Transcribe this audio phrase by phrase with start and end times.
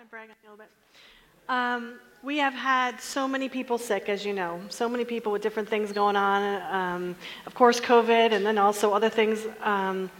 [0.00, 0.70] I brag a little bit?
[1.50, 5.42] Um, we have had so many people sick, as you know, so many people with
[5.42, 6.62] different things going on.
[6.72, 10.10] Um, of course, COVID, and then also other things, um,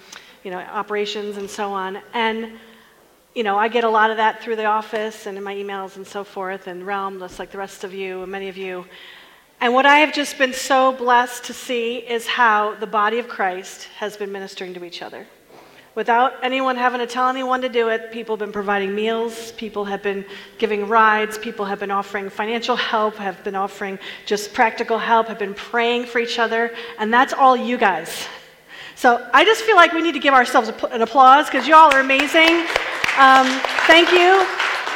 [0.44, 1.98] you know, operations and so on.
[2.12, 2.58] And,
[3.34, 5.96] you know, I get a lot of that through the office and in my emails
[5.96, 8.84] and so forth, and Realm, just like the rest of you and many of you.
[9.62, 13.28] And what I have just been so blessed to see is how the body of
[13.28, 15.26] Christ has been ministering to each other.
[15.96, 19.84] Without anyone having to tell anyone to do it, people have been providing meals, people
[19.84, 20.24] have been
[20.58, 25.38] giving rides, people have been offering financial help, have been offering just practical help, have
[25.38, 28.28] been praying for each other, and that's all you guys.
[28.94, 31.92] So I just feel like we need to give ourselves an applause because you all
[31.92, 32.66] are amazing.
[33.18, 33.48] Um,
[33.88, 34.46] thank you.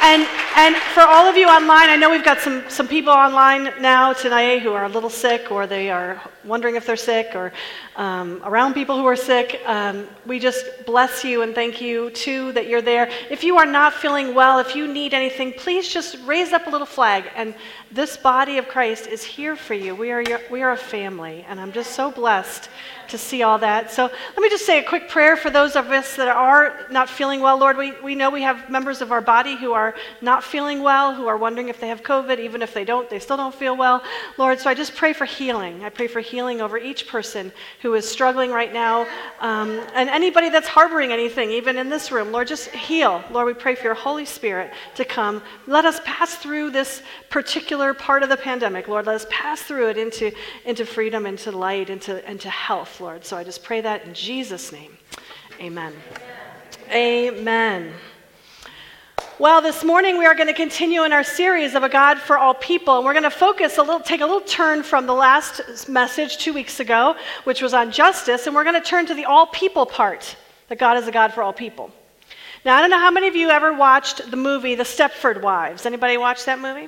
[0.01, 3.73] And, and for all of you online, I know we've got some, some people online
[3.81, 7.51] now tonight who are a little sick or they are wondering if they're sick or
[7.95, 9.61] um, around people who are sick.
[9.65, 13.09] Um, we just bless you and thank you too that you're there.
[13.29, 16.69] If you are not feeling well, if you need anything, please just raise up a
[16.69, 17.25] little flag.
[17.35, 17.53] And
[17.91, 19.95] this body of Christ is here for you.
[19.95, 22.69] We are, your, we are a family, and I'm just so blessed
[23.09, 23.91] to see all that.
[23.91, 27.09] So let me just say a quick prayer for those of us that are not
[27.09, 27.57] feeling well.
[27.57, 31.13] Lord, we, we know we have members of our body who are not feeling well,
[31.13, 32.39] who are wondering if they have COVID.
[32.39, 34.03] Even if they don't, they still don't feel well.
[34.37, 35.83] Lord, so I just pray for healing.
[35.83, 37.51] I pray for healing over each person
[37.81, 39.07] who is struggling right now
[39.39, 42.31] um, and anybody that's harboring anything, even in this room.
[42.31, 43.23] Lord, just heal.
[43.31, 45.41] Lord, we pray for your Holy Spirit to come.
[45.67, 48.87] Let us pass through this particular part of the pandemic.
[48.87, 50.31] Lord, let us pass through it into,
[50.65, 52.99] into freedom, into light, into, into health.
[52.99, 53.25] Lord.
[53.25, 54.97] So I just pray that in Jesus' name.
[55.59, 55.93] Amen.
[56.91, 57.33] Amen.
[57.37, 57.93] Amen.
[59.37, 62.37] Well, this morning we are going to continue in our series of a God for
[62.37, 65.13] all people, and we're going to focus a little, take a little turn from the
[65.13, 69.13] last message two weeks ago, which was on justice, and we're going to turn to
[69.13, 70.37] the all people part,
[70.69, 71.91] that God is a God for all people.
[72.63, 75.85] Now, I don't know how many of you ever watched the movie The Stepford Wives.
[75.85, 76.87] Anybody watch that movie?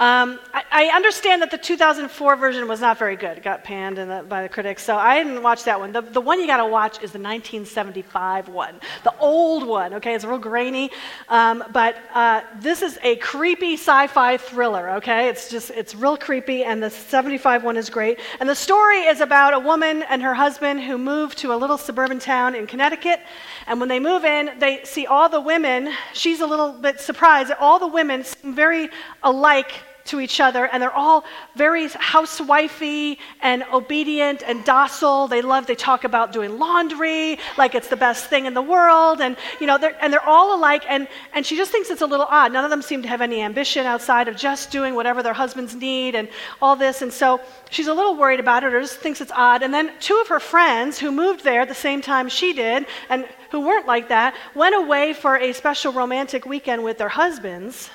[0.00, 3.38] Um, I, I, understand that the 2004 version was not very good.
[3.38, 5.92] It got panned the, by the critics, so I didn't watch that one.
[5.92, 9.94] The, the one you got to watch is the 1975 one, the old one.
[9.94, 10.90] Okay, it's real grainy,
[11.28, 14.90] um, but uh, this is a creepy sci-fi thriller.
[14.96, 18.18] Okay, it's just it's real creepy, and the 75 one is great.
[18.40, 21.78] And the story is about a woman and her husband who move to a little
[21.78, 23.20] suburban town in Connecticut.
[23.68, 25.92] And when they move in, they see all the women.
[26.14, 28.88] She's a little bit surprised that all the women seem very
[29.22, 31.24] alike to each other, and they're all
[31.56, 35.28] very housewifey and obedient and docile.
[35.28, 39.20] They love, they talk about doing laundry like it's the best thing in the world,
[39.20, 40.84] and you know, they're, and they're all alike.
[40.88, 42.52] And, and she just thinks it's a little odd.
[42.52, 45.74] None of them seem to have any ambition outside of just doing whatever their husbands
[45.74, 46.28] need and
[46.60, 47.02] all this.
[47.02, 47.40] And so
[47.70, 49.62] she's a little worried about it, or just thinks it's odd.
[49.62, 52.86] And then two of her friends who moved there at the same time she did,
[53.08, 57.90] and who weren't like that, went away for a special romantic weekend with their husbands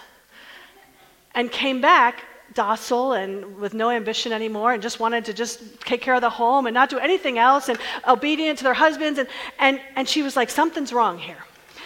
[1.36, 2.24] and came back
[2.54, 6.30] docile and with no ambition anymore and just wanted to just take care of the
[6.30, 9.20] home and not do anything else and obedient to their husbands.
[9.20, 9.28] And,
[9.60, 11.38] and, and she was like something's wrong here.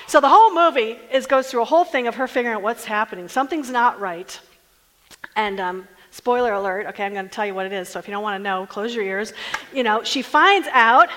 [0.07, 2.85] So the whole movie is goes through a whole thing of her figuring out what's
[2.85, 3.27] happening.
[3.27, 4.39] Something's not right.
[5.35, 7.89] And um, spoiler alert okay i'm going to tell you what it is.
[7.89, 9.33] So if you don't want to know close your ears.
[9.73, 11.09] You know she finds out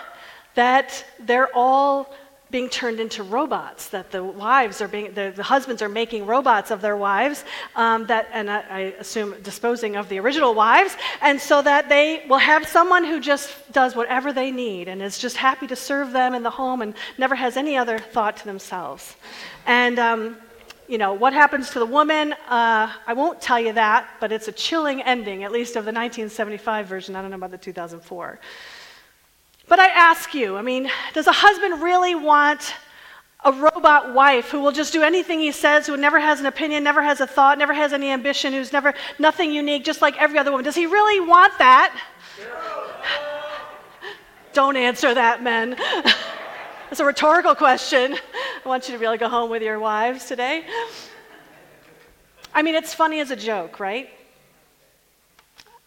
[0.54, 2.14] that they're all
[2.50, 6.70] being turned into robots, that the wives are being, the, the husbands are making robots
[6.70, 11.40] of their wives, um, that, and I, I, assume disposing of the original wives, and
[11.40, 15.36] so that they will have someone who just does whatever they need and is just
[15.36, 19.16] happy to serve them in the home and never has any other thought to themselves.
[19.66, 20.36] And, um,
[20.86, 22.32] you know, what happens to the woman?
[22.48, 25.92] Uh, I won't tell you that, but it's a chilling ending, at least of the
[25.92, 27.16] 1975 version.
[27.16, 28.38] I don't know about the 2004.
[29.68, 32.74] But I ask you, I mean, does a husband really want
[33.44, 36.84] a robot wife who will just do anything he says, who never has an opinion,
[36.84, 40.38] never has a thought, never has any ambition, who's never nothing unique, just like every
[40.38, 40.64] other woman?
[40.64, 41.96] Does he really want that?
[44.52, 45.76] Don't answer that, men.
[46.88, 48.16] It's a rhetorical question.
[48.64, 50.64] I want you to really go home with your wives today.
[52.54, 54.08] I mean, it's funny as a joke, right?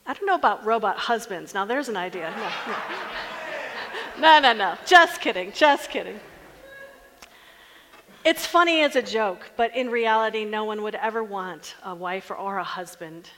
[0.05, 1.53] I don't know about robot husbands.
[1.53, 2.33] Now, there's an idea.
[2.35, 3.38] No, no.
[4.19, 4.77] No, no, no.
[4.85, 5.51] Just kidding.
[5.53, 6.19] Just kidding.
[8.25, 12.29] It's funny as a joke, but in reality, no one would ever want a wife
[12.31, 13.29] or a husband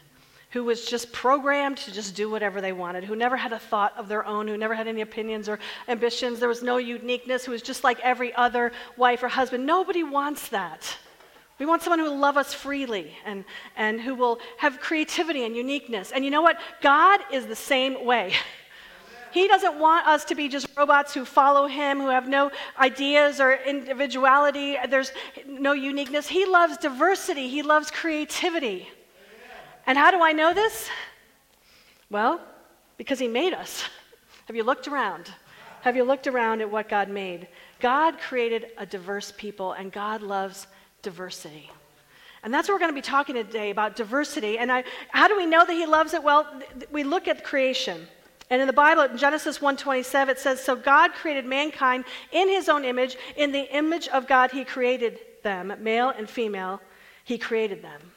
[0.50, 3.94] who was just programmed to just do whatever they wanted, who never had a thought
[3.96, 6.40] of their own, who never had any opinions or ambitions.
[6.40, 9.66] There was no uniqueness, who was just like every other wife or husband.
[9.66, 10.98] Nobody wants that.
[11.58, 13.46] We want someone who will love us freely and,
[13.78, 16.12] and who will have creativity and uniqueness.
[16.12, 16.60] And you know what?
[16.82, 18.34] God is the same way.
[19.32, 23.40] He doesn't want us to be just robots who follow him, who have no ideas
[23.40, 24.78] or individuality.
[24.90, 25.12] There's
[25.48, 26.28] no uniqueness.
[26.28, 28.90] He loves diversity, he loves creativity.
[29.88, 30.90] And how do I know this?
[32.10, 32.42] Well,
[32.98, 33.84] because he made us.
[34.46, 35.32] Have you looked around?
[35.82, 37.48] Have you looked around at what God made?
[37.80, 40.68] God created a diverse people, and God loves
[41.02, 41.72] diversity.
[42.44, 44.58] And that's what we're going to be talking today about diversity.
[44.58, 46.24] And I, how do we know that he loves it?
[46.24, 46.48] Well,
[46.80, 48.08] th- we look at creation.
[48.52, 52.68] And in the Bible, in Genesis 1:27, it says, "So God created mankind in his
[52.68, 56.82] own image, in the image of God he created them, male and female,
[57.24, 58.12] he created them."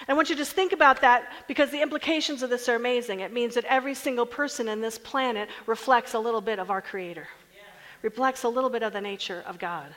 [0.00, 2.74] And I want you to just think about that because the implications of this are
[2.74, 3.20] amazing.
[3.20, 6.82] It means that every single person in this planet reflects a little bit of our
[6.82, 7.26] creator.
[7.54, 7.62] Yeah.
[8.02, 9.94] Reflects a little bit of the nature of God.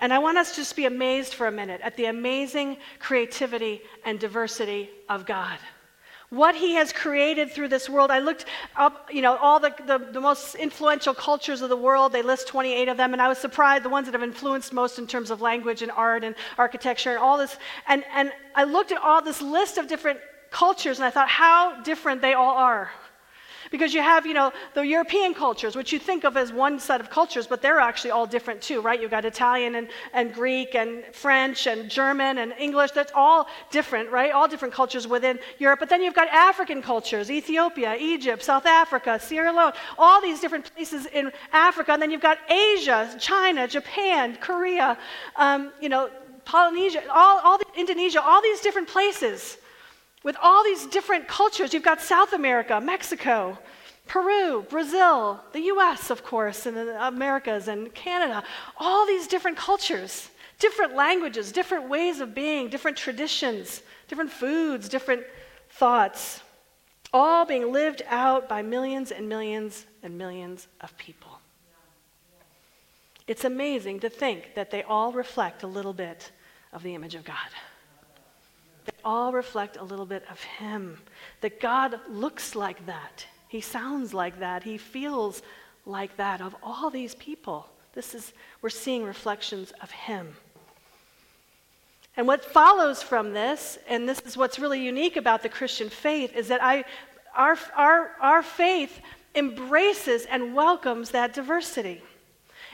[0.00, 3.82] And I want us to just be amazed for a minute at the amazing creativity
[4.04, 5.58] and diversity of God.
[6.30, 8.10] What he has created through this world.
[8.10, 8.44] I looked
[8.76, 12.12] up, you know, all the, the, the, most influential cultures of the world.
[12.12, 14.98] They list 28 of them, and I was surprised the ones that have influenced most
[14.98, 17.56] in terms of language and art and architecture and all this.
[17.86, 20.20] And, and I looked at all this list of different
[20.50, 22.90] cultures, and I thought how different they all are.
[23.70, 27.00] Because you have, you know, the European cultures, which you think of as one set
[27.00, 29.00] of cultures, but they're actually all different too, right?
[29.00, 32.92] You've got Italian and, and Greek and French and German and English.
[32.92, 34.32] That's all different, right?
[34.32, 35.80] All different cultures within Europe.
[35.80, 40.72] But then you've got African cultures, Ethiopia, Egypt, South Africa, Sierra Leone, all these different
[40.74, 41.92] places in Africa.
[41.92, 44.96] And then you've got Asia, China, Japan, Korea,
[45.36, 46.10] um, you know,
[46.44, 49.58] Polynesia, all, all the, Indonesia, all these different places
[50.28, 51.72] with all these different cultures.
[51.72, 53.58] You've got South America, Mexico,
[54.06, 58.44] Peru, Brazil, the US, of course, and the Americas and Canada,
[58.76, 60.28] all these different cultures,
[60.58, 65.24] different languages, different ways of being, different traditions, different foods, different
[65.70, 66.42] thoughts,
[67.10, 71.38] all being lived out by millions and millions and millions of people.
[73.26, 76.30] It's amazing to think that they all reflect a little bit
[76.74, 77.48] of the image of God.
[78.88, 80.98] They all reflect a little bit of Him.
[81.42, 83.26] That God looks like that.
[83.48, 84.62] He sounds like that.
[84.62, 85.42] He feels
[85.84, 87.68] like that of all these people.
[87.92, 88.32] This is,
[88.62, 90.34] we're seeing reflections of Him.
[92.16, 96.34] And what follows from this, and this is what's really unique about the Christian faith,
[96.34, 96.84] is that I,
[97.36, 99.00] our, our, our faith
[99.34, 102.02] embraces and welcomes that diversity.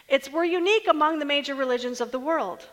[0.08, 2.66] It's, we're unique among the major religions of the world.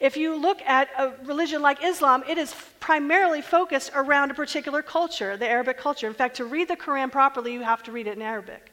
[0.00, 4.80] If you look at a religion like Islam, it is primarily focused around a particular
[4.80, 6.06] culture, the Arabic culture.
[6.06, 8.72] In fact, to read the Quran properly, you have to read it in Arabic.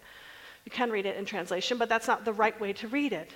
[0.63, 3.31] You can read it in translation, but that's not the right way to read it.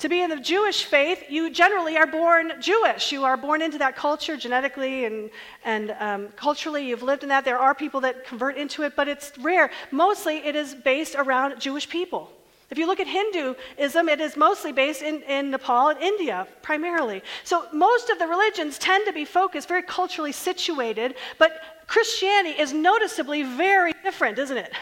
[0.00, 3.10] To be in the Jewish faith, you generally are born Jewish.
[3.12, 5.30] You are born into that culture genetically and,
[5.64, 6.88] and um, culturally.
[6.88, 7.44] You've lived in that.
[7.44, 9.70] There are people that convert into it, but it's rare.
[9.90, 12.30] Mostly, it is based around Jewish people.
[12.70, 17.22] If you look at Hinduism, it is mostly based in, in Nepal and India, primarily.
[17.42, 22.74] So most of the religions tend to be focused, very culturally situated, but Christianity is
[22.74, 24.72] noticeably very different, isn't it?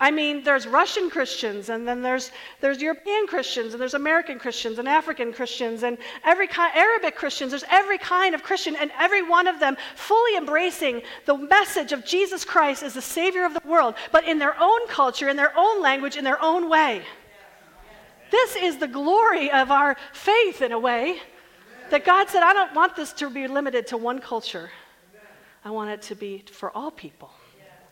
[0.00, 2.30] I mean, there's Russian Christians, and then there's,
[2.60, 7.50] there's European Christians, and there's American Christians, and African Christians, and every kind, Arabic Christians.
[7.50, 12.04] There's every kind of Christian, and every one of them fully embracing the message of
[12.04, 15.52] Jesus Christ as the Savior of the world, but in their own culture, in their
[15.56, 17.02] own language, in their own way.
[18.30, 21.18] This is the glory of our faith, in a way,
[21.90, 24.70] that God said, I don't want this to be limited to one culture.
[25.64, 27.30] I want it to be for all people.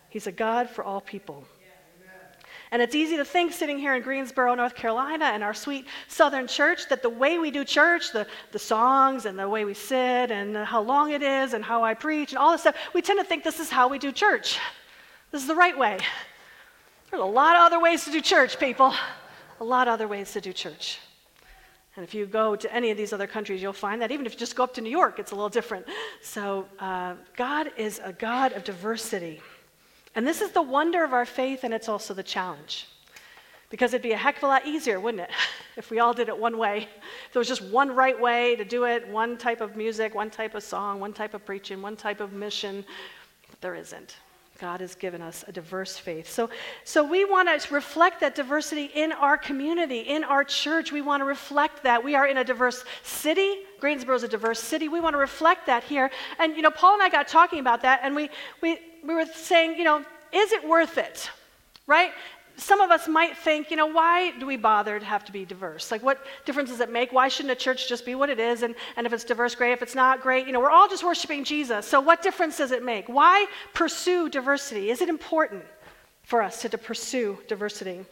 [0.09, 1.43] He's a God for all people.
[2.71, 6.47] And it's easy to think sitting here in Greensboro, North Carolina, in our sweet southern
[6.47, 10.31] church, that the way we do church, the, the songs and the way we sit
[10.31, 13.19] and how long it is and how I preach and all this stuff, we tend
[13.19, 14.59] to think this is how we do church.
[15.31, 15.97] This is the right way.
[17.09, 18.93] There's a lot of other ways to do church, people.
[19.59, 20.99] A lot of other ways to do church.
[21.95, 24.33] And if you go to any of these other countries, you'll find that even if
[24.33, 25.87] you just go up to New York, it's a little different.
[26.21, 29.41] So, uh, God is a God of diversity.
[30.17, 32.87] And this is the wonder of our faith, and it's also the challenge.
[33.69, 35.29] Because it'd be a heck of a lot easier, wouldn't it,
[35.77, 36.87] if we all did it one way?
[37.27, 40.31] If there was just one right way to do it, one type of music, one
[40.31, 42.83] type of song, one type of preaching, one type of mission.
[43.47, 44.17] But there isn't.
[44.59, 46.27] God has given us a diverse faith.
[46.27, 46.49] So,
[46.83, 50.91] so we want to reflect that diversity in our community, in our church.
[50.91, 52.03] We want to reflect that.
[52.03, 53.57] We are in a diverse city.
[53.79, 54.89] Greensboro is a diverse city.
[54.89, 56.09] We want to reflect that here.
[56.39, 58.31] And, you know, Paul and I got talking about that, and we,
[58.63, 61.31] we, we were saying, you know, is it worth it?
[61.87, 62.11] Right?
[62.57, 65.45] Some of us might think, you know, why do we bother to have to be
[65.45, 65.91] diverse?
[65.91, 67.11] Like, what difference does it make?
[67.11, 68.63] Why shouldn't a church just be what it is?
[68.63, 69.71] And, and if it's diverse, great.
[69.71, 70.45] If it's not, great.
[70.45, 71.87] You know, we're all just worshiping Jesus.
[71.87, 73.07] So, what difference does it make?
[73.07, 74.91] Why pursue diversity?
[74.91, 75.63] Is it important?
[76.27, 78.05] for us to, to pursue diversity.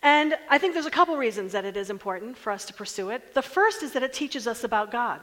[0.00, 3.10] And I think there's a couple reasons that it is important for us to pursue
[3.10, 3.34] it.
[3.34, 5.20] The first is that it teaches us about God.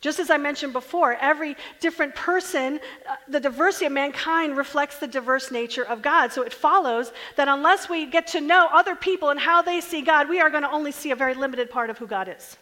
[0.00, 5.06] Just as I mentioned before, every different person, uh, the diversity of mankind reflects the
[5.06, 6.32] diverse nature of God.
[6.32, 10.02] So it follows that unless we get to know other people and how they see
[10.02, 12.56] God, we are going to only see a very limited part of who God is.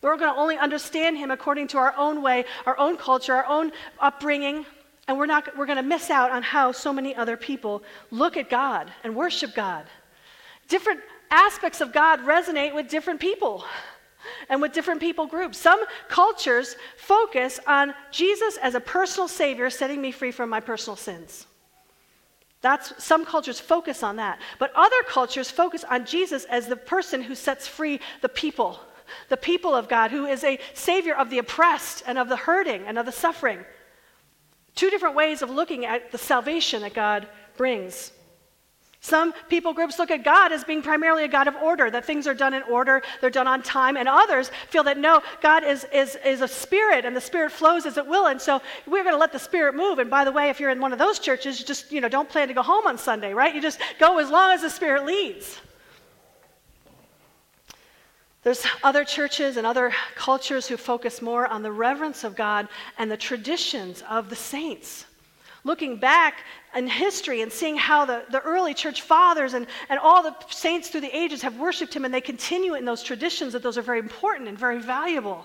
[0.00, 3.46] We're going to only understand Him according to our own way, our own culture, our
[3.46, 4.64] own upbringing,
[5.08, 8.36] and we're, not, we're going to miss out on how so many other people look
[8.36, 9.84] at God and worship God.
[10.68, 11.00] Different
[11.30, 13.64] aspects of God resonate with different people
[14.48, 15.58] and with different people groups.
[15.58, 20.96] Some cultures focus on Jesus as a personal savior, setting me free from my personal
[20.96, 21.46] sins.
[22.62, 24.38] That's some cultures focus on that.
[24.58, 28.78] But other cultures focus on Jesus as the person who sets free the people,
[29.28, 32.82] the people of God, who is a savior of the oppressed and of the hurting
[32.86, 33.64] and of the suffering.
[34.74, 38.12] Two different ways of looking at the salvation that God brings.
[39.02, 42.26] Some people groups look at God as being primarily a God of order, that things
[42.26, 45.86] are done in order, they're done on time, and others feel that no, God is,
[45.90, 49.14] is, is a spirit and the spirit flows as it will, and so we're going
[49.14, 50.00] to let the spirit move.
[50.00, 52.10] And by the way, if you're in one of those churches, you just, you know,
[52.10, 53.54] don't plan to go home on Sunday, right?
[53.54, 55.58] You just go as long as the spirit leads.
[58.42, 63.10] There's other churches and other cultures who focus more on the reverence of God and
[63.10, 65.06] the traditions of the saints
[65.64, 70.22] looking back in history and seeing how the, the early church fathers and, and all
[70.22, 73.62] the saints through the ages have worshiped him and they continue in those traditions that
[73.62, 75.44] those are very important and very valuable.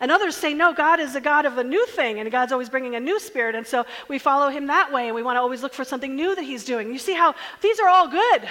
[0.00, 2.68] And others say, no, God is a God of a new thing, and God's always
[2.68, 5.40] bringing a new spirit, and so we follow him that way, and we want to
[5.40, 6.92] always look for something new that he's doing.
[6.92, 8.48] You see how these are all good,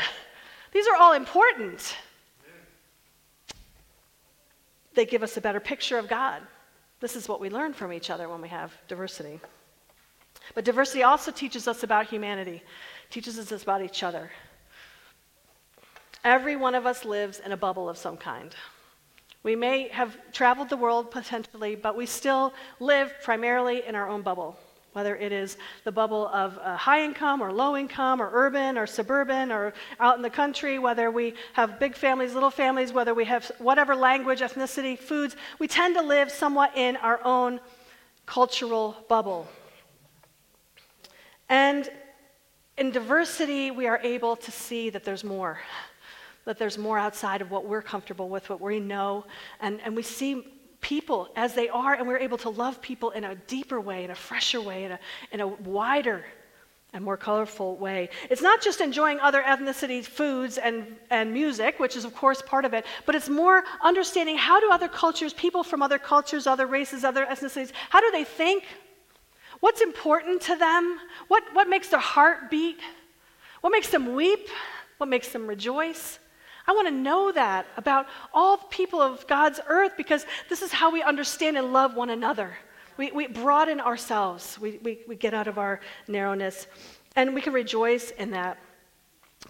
[0.71, 1.95] these are all important.
[4.95, 6.41] They give us a better picture of God.
[6.99, 9.39] This is what we learn from each other when we have diversity.
[10.55, 12.63] But diversity also teaches us about humanity,
[13.09, 14.31] teaches us about each other.
[16.23, 18.55] Every one of us lives in a bubble of some kind.
[19.43, 24.21] We may have traveled the world potentially, but we still live primarily in our own
[24.21, 24.57] bubble,
[24.93, 28.87] whether it is the bubble of uh, high income or low income or urban or
[28.87, 33.25] suburban or out in the country, whether we have big families, little families, whether we
[33.25, 35.35] have whatever language, ethnicity, foods.
[35.59, 37.59] We tend to live somewhat in our own
[38.25, 39.49] cultural bubble.
[41.49, 41.89] And
[42.77, 45.59] in diversity, we are able to see that there's more,
[46.45, 49.25] that there's more outside of what we're comfortable with, what we know.
[49.59, 50.47] And, and we see
[50.81, 54.11] people as they are, and we're able to love people in a deeper way, in
[54.11, 54.99] a fresher way, in a,
[55.31, 56.25] in a wider
[56.93, 58.09] and more colorful way.
[58.29, 62.65] It's not just enjoying other ethnicities' foods and, and music, which is, of course, part
[62.65, 66.67] of it, but it's more understanding how do other cultures, people from other cultures, other
[66.67, 68.65] races, other ethnicities, how do they think?
[69.63, 70.99] What's important to them?
[71.29, 72.81] What, what makes their heart beat?
[73.61, 74.49] What makes them weep?
[74.97, 76.19] What makes them rejoice?
[76.67, 80.73] I want to know that about all the people of God's earth because this is
[80.73, 82.57] how we understand and love one another.
[82.97, 85.79] We, we broaden ourselves, we, we, we get out of our
[86.09, 86.67] narrowness,
[87.15, 88.57] and we can rejoice in that.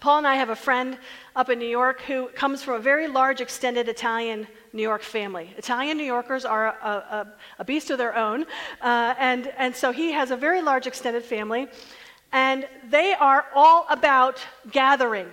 [0.00, 0.98] Paul and I have a friend
[1.34, 5.54] up in New York who comes from a very large, extended Italian New York family.
[5.56, 8.44] Italian New Yorkers are a, a, a beast of their own,
[8.82, 11.68] uh, and, and so he has a very large, extended family,
[12.32, 15.28] and they are all about gathering,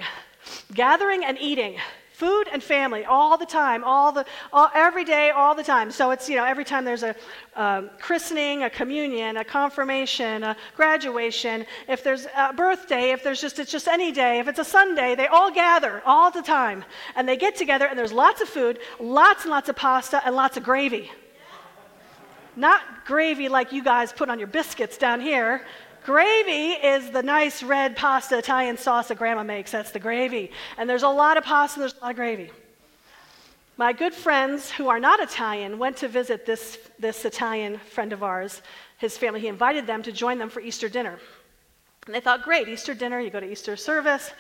[0.74, 1.78] gathering and eating
[2.22, 4.24] food and family all the time, all the,
[4.54, 5.90] all, every day, all the time.
[5.90, 7.16] So it's, you know, every time there's a
[7.56, 13.58] um, christening, a communion, a confirmation, a graduation, if there's a birthday, if there's just,
[13.58, 16.86] it's just any day, if it's a Sunday, they all gather all the time.
[17.16, 20.36] And they get together and there's lots of food, lots and lots of pasta, and
[20.36, 21.10] lots of gravy.
[22.56, 25.66] Not gravy like you guys put on your biscuits down here.
[26.12, 29.72] Gravy is the nice red pasta Italian sauce that grandma makes.
[29.72, 30.52] That's the gravy.
[30.78, 32.52] And there's a lot of pasta, there's a lot of gravy.
[33.78, 38.24] My good friends who are not Italian went to visit this, this Italian friend of
[38.24, 38.62] ours,
[38.98, 39.40] his family.
[39.40, 41.18] He invited them to join them for Easter dinner.
[42.06, 44.32] And they thought, great, Easter dinner, you go to Easter service,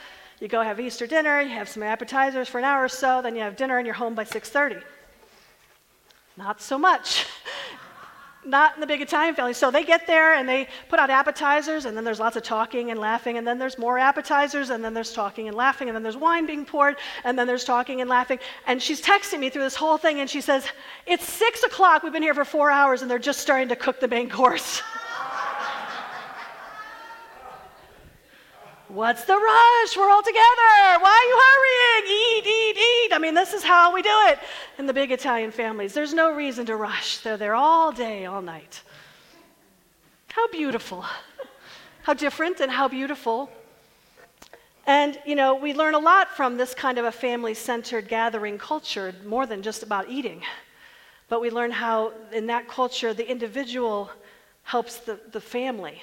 [0.42, 3.34] you go have Easter dinner, you have some appetizers for an hour or so, then
[3.34, 4.84] you have dinner and you're home by 6:30.
[6.36, 7.26] Not so much.
[8.46, 9.54] not in the big Italian family.
[9.54, 12.92] So they get there and they put out appetizers, and then there's lots of talking
[12.92, 16.04] and laughing, and then there's more appetizers, and then there's talking and laughing, and then
[16.04, 18.40] there's wine being poured, and then there's talking and laughing.
[18.68, 20.66] And she's texting me through this whole thing, and she says,
[21.06, 24.00] It's six o'clock, we've been here for four hours, and they're just starting to cook
[24.00, 24.82] the main course.
[28.94, 29.96] What's the rush?
[29.96, 31.00] We're all together.
[31.00, 32.12] Why are you hurrying?
[32.12, 33.16] Eat, eat, eat.
[33.16, 34.40] I mean, this is how we do it
[34.78, 35.94] in the big Italian families.
[35.94, 37.20] There's no reason to rush.
[37.20, 38.84] They're there all day, all night.
[40.34, 41.06] How beautiful.
[42.04, 43.50] how different and how beautiful.
[44.86, 48.58] And, you know, we learn a lot from this kind of a family centered gathering
[48.58, 50.42] culture, more than just about eating.
[51.30, 54.12] But we learn how, in that culture, the individual
[54.64, 56.02] helps the, the family.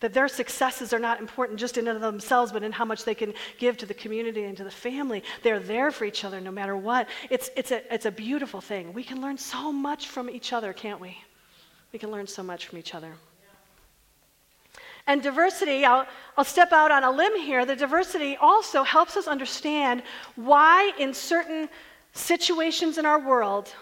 [0.00, 3.04] That their successes are not important just in and of themselves, but in how much
[3.04, 5.24] they can give to the community and to the family.
[5.42, 7.08] They're there for each other no matter what.
[7.30, 8.92] It's, it's, a, it's a beautiful thing.
[8.92, 11.18] We can learn so much from each other, can't we?
[11.92, 13.14] We can learn so much from each other.
[15.08, 17.64] And diversity, I'll, I'll step out on a limb here.
[17.64, 20.02] The diversity also helps us understand
[20.36, 21.68] why, in certain
[22.12, 23.72] situations in our world,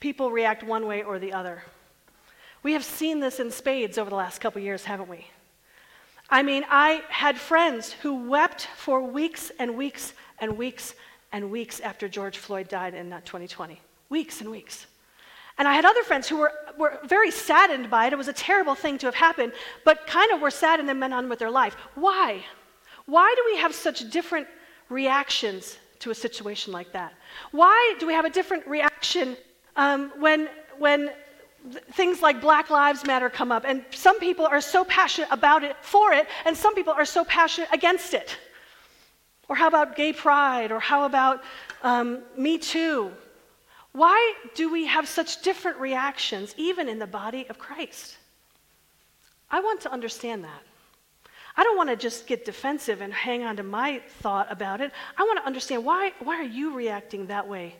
[0.00, 1.62] people react one way or the other.
[2.62, 5.26] We have seen this in spades over the last couple years, haven't we?
[6.28, 10.94] I mean, I had friends who wept for weeks and weeks and weeks
[11.32, 13.80] and weeks after George Floyd died in 2020.
[14.08, 14.86] Weeks and weeks.
[15.58, 18.12] And I had other friends who were, were very saddened by it.
[18.12, 19.52] It was a terrible thing to have happened,
[19.84, 21.74] but kind of were sad and then went on with their life.
[21.94, 22.44] Why?
[23.06, 24.48] Why do we have such different
[24.88, 27.14] reactions to a situation like that?
[27.52, 29.36] Why do we have a different reaction
[29.76, 31.10] um, when, when
[31.92, 35.76] things like Black Lives Matter come up, and some people are so passionate about it,
[35.80, 38.36] for it, and some people are so passionate against it.
[39.48, 40.72] Or how about gay pride?
[40.72, 41.42] Or how about
[41.82, 43.12] um, Me Too?
[43.92, 48.16] Why do we have such different reactions, even in the body of Christ?
[49.50, 50.62] I want to understand that.
[51.56, 54.92] I don't want to just get defensive and hang on to my thought about it.
[55.16, 57.76] I want to understand why, why are you reacting that way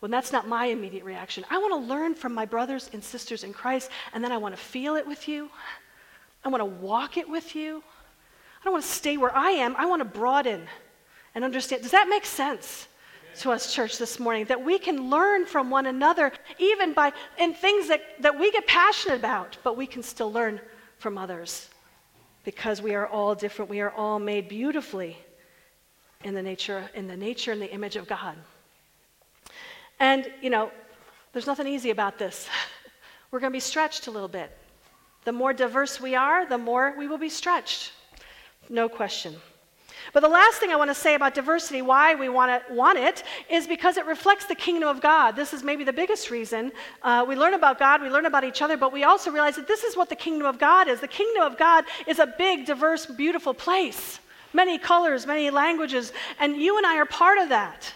[0.00, 1.44] when that's not my immediate reaction.
[1.50, 4.54] I want to learn from my brothers and sisters in Christ, and then I want
[4.54, 5.50] to feel it with you.
[6.44, 7.82] I want to walk it with you.
[8.60, 9.74] I don't want to stay where I am.
[9.76, 10.66] I want to broaden
[11.34, 11.82] and understand.
[11.82, 12.88] Does that make sense?
[13.40, 17.54] to us, church, this morning, that we can learn from one another, even by in
[17.54, 20.60] things that, that we get passionate about, but we can still learn
[20.98, 21.68] from others
[22.44, 23.70] because we are all different.
[23.70, 25.18] We are all made beautifully
[26.24, 28.36] in the nature, in the nature and the image of God.
[29.98, 30.70] And, you know,
[31.32, 32.48] there's nothing easy about this.
[33.30, 34.56] We're going to be stretched a little bit.
[35.24, 37.92] The more diverse we are, the more we will be stretched.
[38.68, 39.34] No question.
[40.12, 42.98] But the last thing I want to say about diversity, why we want, it, want
[42.98, 45.32] it, is because it reflects the kingdom of God.
[45.32, 46.72] This is maybe the biggest reason.
[47.02, 49.66] Uh, we learn about God, we learn about each other, but we also realize that
[49.66, 51.00] this is what the kingdom of God is.
[51.00, 54.20] The kingdom of God is a big, diverse, beautiful place.
[54.52, 57.92] Many colors, many languages, and you and I are part of that.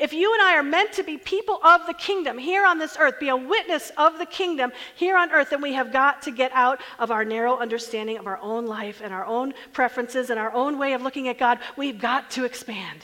[0.00, 2.96] If you and I are meant to be people of the kingdom here on this
[2.98, 6.30] earth, be a witness of the kingdom here on earth, then we have got to
[6.30, 10.40] get out of our narrow understanding of our own life and our own preferences and
[10.40, 11.58] our own way of looking at God.
[11.76, 13.00] We've got to expand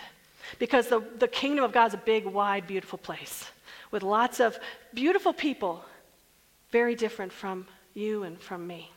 [0.59, 3.45] because the, the kingdom of God is a big, wide, beautiful place
[3.91, 4.59] with lots of
[4.95, 5.85] beautiful people,
[6.71, 8.91] very different from you and from me.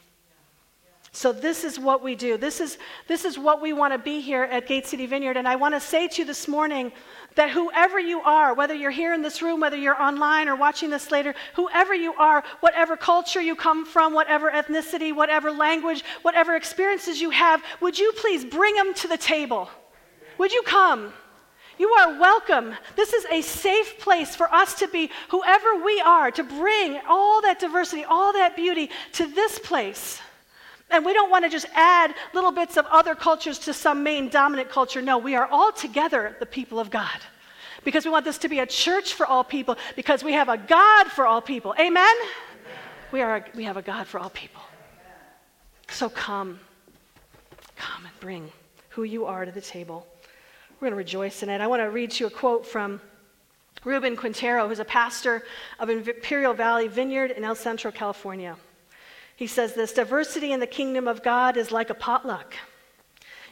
[1.12, 2.38] So, this is what we do.
[2.38, 5.38] This is, this is what we want to be here at Gate City Vineyard.
[5.38, 6.92] And I want to say to you this morning
[7.40, 10.90] that whoever you are, whether you're here in this room, whether you're online or watching
[10.90, 16.58] this later, whoever you are, whatever culture you come from, whatever ethnicity, whatever language, whatever
[16.58, 19.70] experiences you have, would you please bring them to the table?
[20.38, 21.14] Would you come?
[21.78, 22.76] You are welcome.
[22.98, 27.42] This is a safe place for us to be, whoever we are, to bring all
[27.44, 30.20] that diversity, all that beauty to this place.
[30.92, 34.30] And we don't want to just add little bits of other cultures to some main
[34.30, 35.02] dominant culture.
[35.02, 37.20] No, we are all together the people of God.
[37.84, 40.58] Because we want this to be a church for all people, because we have a
[40.58, 41.74] God for all people.
[41.80, 41.88] Amen?
[41.96, 42.18] Amen.
[43.12, 44.62] We, are we have a God for all people.
[45.90, 46.60] So come.
[47.76, 48.52] Come and bring
[48.90, 50.06] who you are to the table.
[50.80, 51.62] We're going to rejoice in it.
[51.62, 53.00] I want to read you a quote from
[53.86, 55.44] Ruben Quintero, who's a pastor
[55.80, 58.58] of Imperial Valley Vineyard in El Centro, California.
[59.40, 62.56] He says this diversity in the kingdom of God is like a potluck.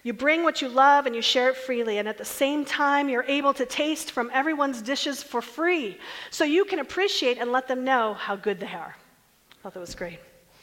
[0.04, 3.08] You bring what you love and you share it freely, and at the same time,
[3.08, 5.98] you're able to taste from everyone's dishes for free
[6.30, 8.98] so you can appreciate and let them know how good they are.
[8.98, 10.20] I thought that was great.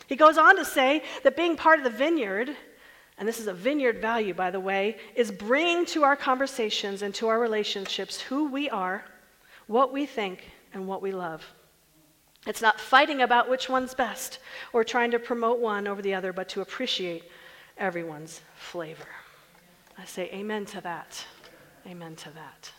[0.08, 2.54] He goes on to say that being part of the vineyard,
[3.16, 7.14] and this is a vineyard value, by the way, is bringing to our conversations and
[7.14, 9.06] to our relationships who we are,
[9.68, 11.42] what we think, and what we love.
[12.46, 14.38] It's not fighting about which one's best
[14.72, 17.24] or trying to promote one over the other, but to appreciate
[17.78, 19.08] everyone's flavor.
[19.96, 21.24] I say amen to that.
[21.86, 22.70] Amen to that.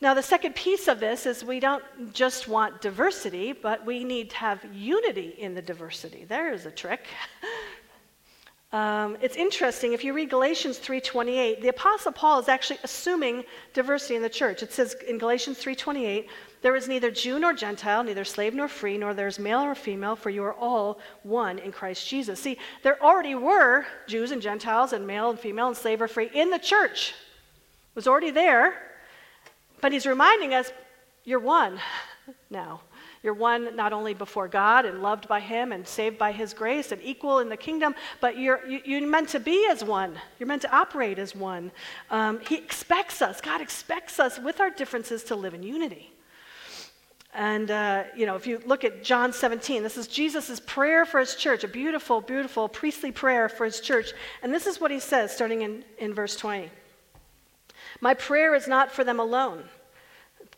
[0.00, 1.82] Now, the second piece of this is we don't
[2.14, 6.24] just want diversity, but we need to have unity in the diversity.
[6.24, 7.06] There is a trick.
[8.70, 14.14] Um, it's interesting if you read Galatians 3:28, the apostle Paul is actually assuming diversity
[14.16, 14.62] in the church.
[14.62, 16.26] It says in Galatians 3:28,
[16.60, 19.74] There is neither Jew nor Gentile, neither slave nor free, nor there is male or
[19.74, 22.40] female, for you are all one in Christ Jesus.
[22.40, 26.30] See, there already were Jews and Gentiles and male and female and slave or free
[26.34, 27.10] in the church.
[27.10, 28.74] It was already there.
[29.80, 30.72] But he's reminding us,
[31.24, 31.78] you're one
[32.50, 32.80] now.
[33.22, 36.92] You're one not only before God and loved by Him and saved by His grace
[36.92, 40.14] and equal in the kingdom, but you're, you, are meant to be as one.
[40.38, 41.72] You're meant to operate as one.
[42.10, 46.12] Um, he expects us, God expects us with our differences to live in unity.
[47.38, 51.20] And, uh, you know, if you look at John 17, this is Jesus' prayer for
[51.20, 54.10] his church, a beautiful, beautiful priestly prayer for his church.
[54.42, 56.68] And this is what he says, starting in, in verse 20.
[58.00, 59.62] My prayer is not for them alone,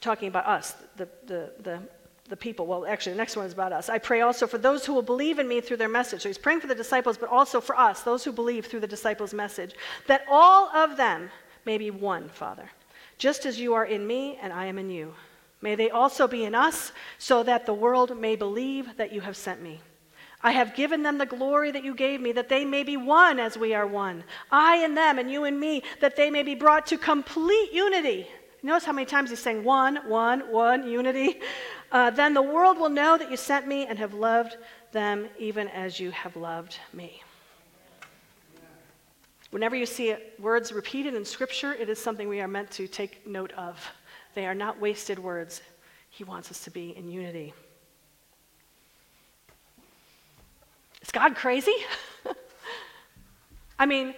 [0.00, 1.82] talking about us, the, the, the
[2.30, 2.64] the people.
[2.64, 3.88] Well, actually, the next one is about us.
[3.88, 6.22] I pray also for those who will believe in me through their message.
[6.22, 8.86] So he's praying for the disciples, but also for us, those who believe through the
[8.86, 9.74] disciples' message,
[10.06, 11.28] that all of them
[11.66, 12.70] may be one, Father,
[13.18, 15.12] just as you are in me and I am in you.
[15.62, 19.36] May they also be in us, so that the world may believe that you have
[19.36, 19.80] sent me.
[20.42, 23.38] I have given them the glory that you gave me, that they may be one
[23.38, 24.24] as we are one.
[24.50, 28.26] I and them, and you and me, that they may be brought to complete unity.
[28.62, 31.40] Notice how many times he's saying one, one, one, unity.
[31.92, 34.56] Uh, then the world will know that you sent me and have loved
[34.92, 37.22] them even as you have loved me.
[39.50, 43.26] Whenever you see words repeated in Scripture, it is something we are meant to take
[43.26, 43.84] note of.
[44.34, 45.60] They are not wasted words.
[46.10, 47.52] He wants us to be in unity.
[51.02, 51.74] Is God crazy?
[53.78, 54.14] I mean,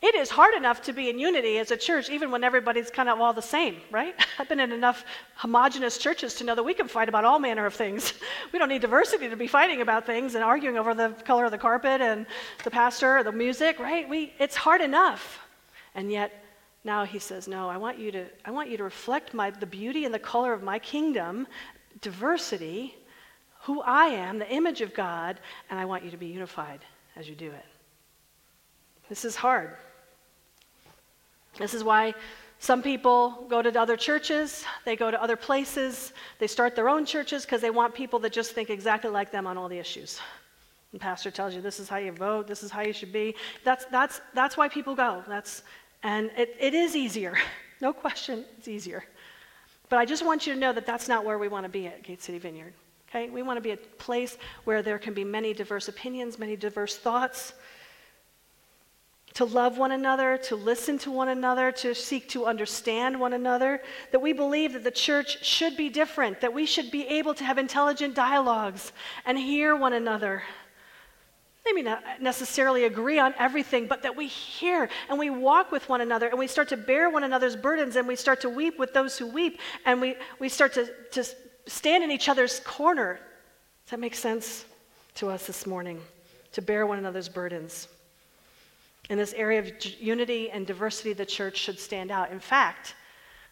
[0.00, 3.08] it is hard enough to be in unity as a church, even when everybody's kind
[3.08, 4.14] of all the same, right?
[4.38, 5.04] I've been in enough
[5.34, 8.12] homogenous churches to know that we can fight about all manner of things.
[8.52, 11.50] We don't need diversity to be fighting about things and arguing over the color of
[11.50, 12.24] the carpet and
[12.64, 14.08] the pastor or the music, right?
[14.08, 15.40] We, it's hard enough.
[15.94, 16.44] And yet,
[16.84, 19.66] now he says, No, I want you to, I want you to reflect my, the
[19.66, 21.46] beauty and the color of my kingdom,
[22.00, 22.96] diversity,
[23.62, 26.80] who I am, the image of God, and I want you to be unified
[27.16, 27.66] as you do it.
[29.08, 29.76] This is hard.
[31.58, 32.14] This is why
[32.60, 37.04] some people go to other churches, they go to other places, they start their own
[37.04, 40.20] churches because they want people that just think exactly like them on all the issues.
[40.92, 43.34] The pastor tells you this is how you vote, this is how you should be.
[43.62, 45.22] That's, that's, that's why people go.
[45.28, 45.62] That's,
[46.02, 47.36] and it, it is easier.
[47.80, 49.04] No question, it's easier.
[49.88, 51.86] But I just want you to know that that's not where we want to be
[51.86, 52.72] at Gate City Vineyard.
[53.08, 53.30] Okay?
[53.30, 56.96] We want to be a place where there can be many diverse opinions, many diverse
[56.96, 57.52] thoughts,
[59.34, 63.80] to love one another, to listen to one another, to seek to understand one another,
[64.10, 67.44] that we believe that the church should be different, that we should be able to
[67.44, 68.92] have intelligent dialogues
[69.24, 70.42] and hear one another.
[71.70, 76.00] Maybe not necessarily agree on everything, but that we hear and we walk with one
[76.00, 78.94] another and we start to bear one another's burdens and we start to weep with
[78.94, 81.24] those who weep and we, we start to, to
[81.66, 83.20] stand in each other's corner.
[83.84, 84.64] Does that make sense
[85.16, 86.00] to us this morning?
[86.52, 87.88] To bear one another's burdens.
[89.10, 92.30] In this area of unity and diversity, the church should stand out.
[92.30, 92.94] In fact,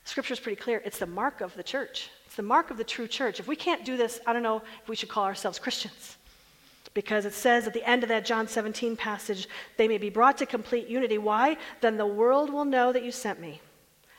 [0.05, 0.81] Scripture is pretty clear.
[0.87, 2.11] It's the mark of the church.
[2.25, 3.41] It's the mark of the true church.
[3.41, 6.17] If we can't do this, I don't know if we should call ourselves Christians.
[6.97, 10.39] Because it says at the end of that John 17 passage, they may be brought
[10.39, 11.19] to complete unity.
[11.19, 11.59] Why?
[11.83, 13.61] Then the world will know that you sent me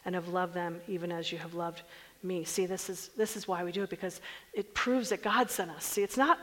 [0.05, 1.81] and have loved them even as you have loved
[2.21, 2.43] me.
[2.43, 4.21] See, this is, this is why we do it, because
[4.53, 5.85] it proves that God sent us.
[5.85, 6.37] See, it's not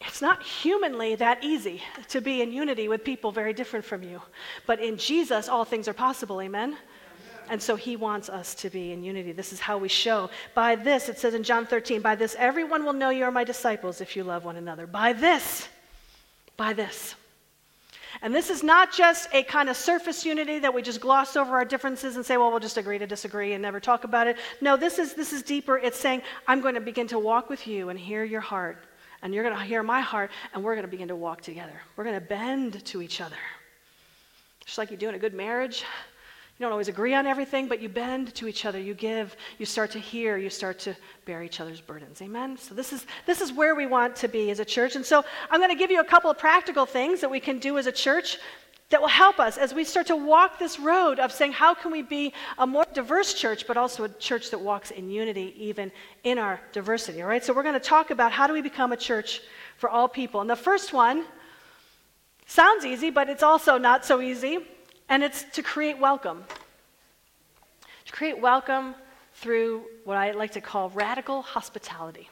[0.00, 4.22] it's not humanly that easy to be in unity with people very different from you.
[4.64, 6.40] But in Jesus, all things are possible.
[6.40, 6.76] Amen?
[7.50, 9.32] And so he wants us to be in unity.
[9.32, 10.30] This is how we show.
[10.54, 13.44] By this, it says in John 13, by this, everyone will know you are my
[13.44, 14.86] disciples if you love one another.
[14.86, 15.68] By this,
[16.56, 17.14] by this.
[18.22, 21.52] And this is not just a kind of surface unity that we just gloss over
[21.56, 24.36] our differences and say, well, we'll just agree to disagree and never talk about it.
[24.60, 25.78] No, this is, this is deeper.
[25.78, 28.78] It's saying, I'm going to begin to walk with you and hear your heart
[29.22, 31.72] and you're going to hear my heart, and we're going to begin to walk together.
[31.96, 33.36] We're going to bend to each other.
[34.64, 35.84] Just like you do in a good marriage.
[36.58, 38.80] You don't always agree on everything, but you bend to each other.
[38.80, 39.36] You give.
[39.58, 40.36] You start to hear.
[40.36, 42.20] You start to bear each other's burdens.
[42.20, 42.56] Amen?
[42.56, 44.96] So, this is, this is where we want to be as a church.
[44.96, 47.60] And so, I'm going to give you a couple of practical things that we can
[47.60, 48.38] do as a church
[48.90, 51.92] that will help us as we start to walk this road of saying, how can
[51.92, 55.92] we be a more diverse church, but also a church that walks in unity, even
[56.24, 57.22] in our diversity?
[57.22, 59.42] All right, so we're going to talk about how do we become a church
[59.76, 60.40] for all people.
[60.40, 61.24] And the first one
[62.46, 64.58] sounds easy, but it's also not so easy,
[65.08, 66.44] and it's to create welcome.
[68.06, 68.94] To create welcome
[69.34, 72.28] through what I like to call radical hospitality.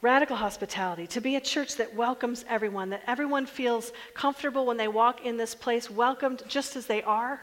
[0.00, 4.88] Radical hospitality, to be a church that welcomes everyone, that everyone feels comfortable when they
[4.88, 7.40] walk in this place, welcomed just as they are.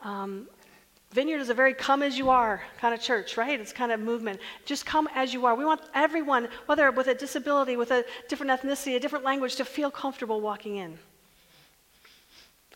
[0.00, 0.48] Um,
[1.12, 3.60] Vineyard is a very come as you are kind of church, right?
[3.60, 4.40] It's kind of movement.
[4.64, 5.54] Just come as you are.
[5.54, 9.64] We want everyone, whether with a disability, with a different ethnicity, a different language, to
[9.64, 10.98] feel comfortable walking in.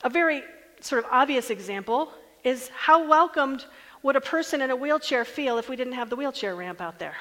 [0.05, 0.45] A very
[0.81, 2.13] sort of obvious example
[2.45, 3.65] is how welcomed
[4.03, 6.99] would a person in a wheelchair feel if we didn't have the wheelchair ramp out
[6.99, 7.17] there?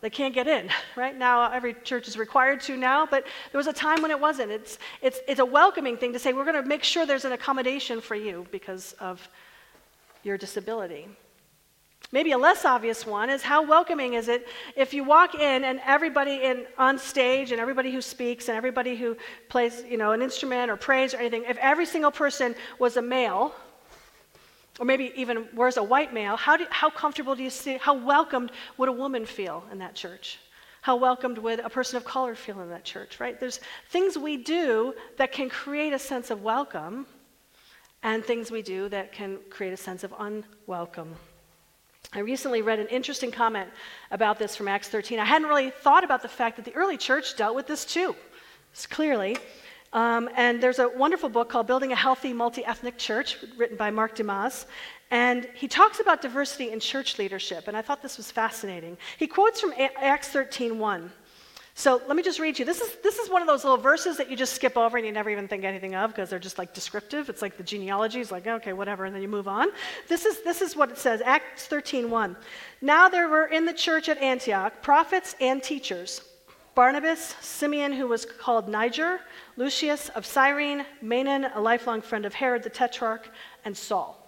[0.00, 0.68] They can't get in.
[0.96, 4.18] Right now, every church is required to now, but there was a time when it
[4.18, 4.50] wasn't.
[4.50, 7.32] It's, it's, it's a welcoming thing to say, we're going to make sure there's an
[7.32, 9.26] accommodation for you because of
[10.24, 11.06] your disability.
[12.12, 14.46] Maybe a less obvious one is how welcoming is it
[14.76, 18.94] if you walk in and everybody in, on stage and everybody who speaks and everybody
[18.94, 19.16] who
[19.48, 23.02] plays you know, an instrument or prays or anything, if every single person was a
[23.02, 23.54] male,
[24.78, 27.94] or maybe even worse, a white male, how, do, how comfortable do you see, how
[27.94, 30.38] welcomed would a woman feel in that church?
[30.82, 33.40] How welcomed would a person of color feel in that church, right?
[33.40, 37.06] There's things we do that can create a sense of welcome
[38.02, 41.14] and things we do that can create a sense of unwelcome.
[42.12, 43.70] I recently read an interesting comment
[44.10, 45.18] about this from Acts 13.
[45.18, 48.14] I hadn't really thought about the fact that the early church dealt with this too,
[48.90, 49.38] clearly.
[49.92, 53.90] Um, and there's a wonderful book called Building a Healthy Multi Ethnic Church, written by
[53.90, 54.66] Mark DeYmaz.
[55.10, 58.96] And he talks about diversity in church leadership, and I thought this was fascinating.
[59.18, 61.10] He quotes from Acts 13:1.
[61.74, 62.64] So let me just read you.
[62.64, 65.06] This is, this is one of those little verses that you just skip over and
[65.06, 67.30] you never even think anything of because they're just like descriptive.
[67.30, 69.68] It's like the genealogy is like, okay, whatever, and then you move on.
[70.06, 72.36] This is, this is what it says Acts 13:1.
[72.82, 76.20] Now there were in the church at Antioch prophets and teachers
[76.74, 79.20] Barnabas, Simeon, who was called Niger,
[79.56, 83.28] Lucius of Cyrene, Manaen, a lifelong friend of Herod the Tetrarch,
[83.66, 84.18] and Saul.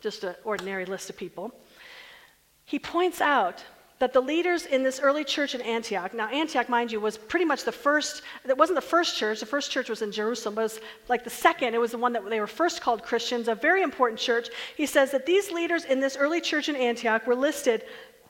[0.00, 1.50] Just an ordinary list of people.
[2.66, 3.64] He points out
[4.04, 7.46] that the leaders in this early church in Antioch, now Antioch, mind you, was pretty
[7.46, 10.60] much the first, it wasn't the first church, the first church was in Jerusalem, but
[10.60, 13.48] it was like the second, it was the one that they were first called Christians,
[13.48, 14.48] a very important church.
[14.76, 17.84] He says that these leaders in this early church in Antioch were listed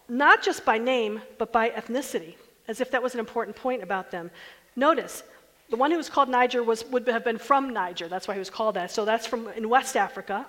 [0.08, 2.36] not just by name, but by ethnicity,
[2.68, 4.30] as if that was an important point about them.
[4.76, 5.24] Notice,
[5.70, 8.06] the one who was called Niger was, would have been from Niger.
[8.06, 8.92] That's why he was called that.
[8.92, 10.46] So that's from in West Africa.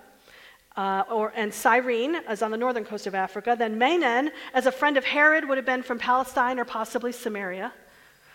[0.77, 3.55] Uh, or, and Cyrene is on the northern coast of Africa.
[3.57, 7.71] Then Manaen, as a friend of Herod, would have been from Palestine or possibly Samaria.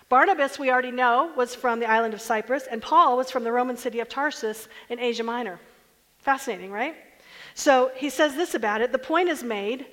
[0.08, 3.52] Barnabas, we already know, was from the island of Cyprus, and Paul was from the
[3.52, 5.60] Roman city of Tarsus in Asia Minor.
[6.18, 6.96] Fascinating, right?
[7.54, 8.90] So he says this about it.
[8.90, 9.86] The point is made.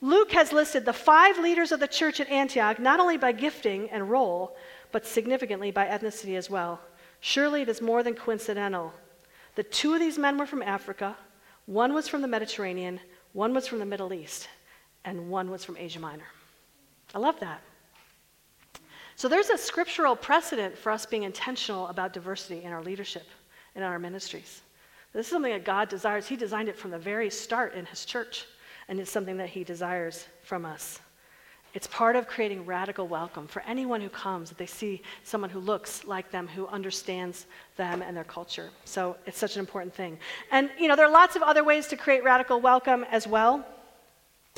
[0.00, 3.88] Luke has listed the five leaders of the church at Antioch not only by gifting
[3.90, 4.56] and role,
[4.90, 6.80] but significantly by ethnicity as well.
[7.20, 8.92] Surely it is more than coincidental
[9.54, 11.16] that two of these men were from Africa,
[11.66, 13.00] one was from the Mediterranean,
[13.32, 14.48] one was from the Middle East,
[15.04, 16.26] and one was from Asia Minor.
[17.14, 17.60] I love that.
[19.16, 23.26] So there's a scriptural precedent for us being intentional about diversity in our leadership
[23.74, 24.62] and in our ministries.
[25.12, 26.26] This is something that God desires.
[26.26, 28.46] He designed it from the very start in His church,
[28.88, 31.00] and it's something that He desires from us.
[31.74, 35.58] It's part of creating radical welcome for anyone who comes, that they see someone who
[35.58, 38.68] looks like them, who understands them and their culture.
[38.84, 40.18] So it's such an important thing.
[40.50, 43.64] And, you know, there are lots of other ways to create radical welcome as well.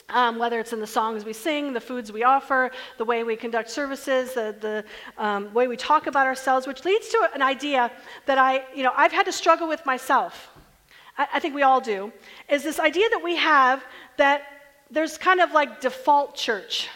[0.09, 3.37] Um, whether it's in the songs we sing, the foods we offer, the way we
[3.37, 4.85] conduct services, the, the
[5.17, 7.93] um, way we talk about ourselves, which leads to an idea
[8.27, 10.51] that I, you know, I've had to struggle with myself.
[11.17, 12.13] I, I think we all do,
[12.49, 13.85] is this idea that we have
[14.17, 14.43] that
[14.91, 16.89] there's kind of like default church.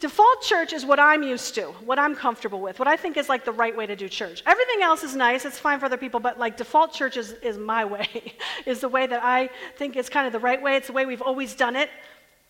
[0.00, 3.28] Default church is what I'm used to, what I'm comfortable with, what I think is
[3.28, 4.42] like the right way to do church.
[4.46, 7.58] Everything else is nice, it's fine for other people, but like default church is, is
[7.58, 8.34] my way,
[8.66, 10.76] is the way that I think is kind of the right way.
[10.76, 11.90] It's the way we've always done it.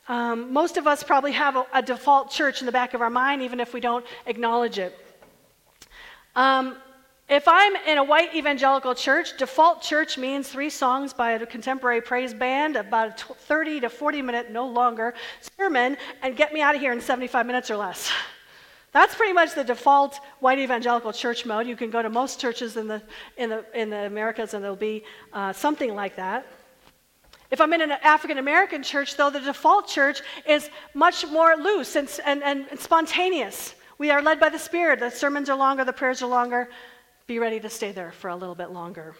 [0.06, 3.10] Um, most of us probably have a, a, default church in the back of our
[3.10, 4.96] mind, even if we don't acknowledge it.
[6.36, 6.76] Um,
[7.30, 12.00] if I'm in a white evangelical church, default church means three songs by a contemporary
[12.00, 15.14] praise band, about a 30 to 40 minute, no longer,
[15.56, 18.10] sermon, and get me out of here in 75 minutes or less.
[18.90, 21.68] That's pretty much the default white evangelical church mode.
[21.68, 23.00] You can go to most churches in the,
[23.36, 26.48] in the, in the Americas and there'll be uh, something like that.
[27.52, 31.94] If I'm in an African American church, though, the default church is much more loose
[31.94, 33.76] and, and, and spontaneous.
[33.98, 34.98] We are led by the Spirit.
[34.98, 36.68] The sermons are longer, the prayers are longer
[37.30, 39.14] be ready to stay there for a little bit longer.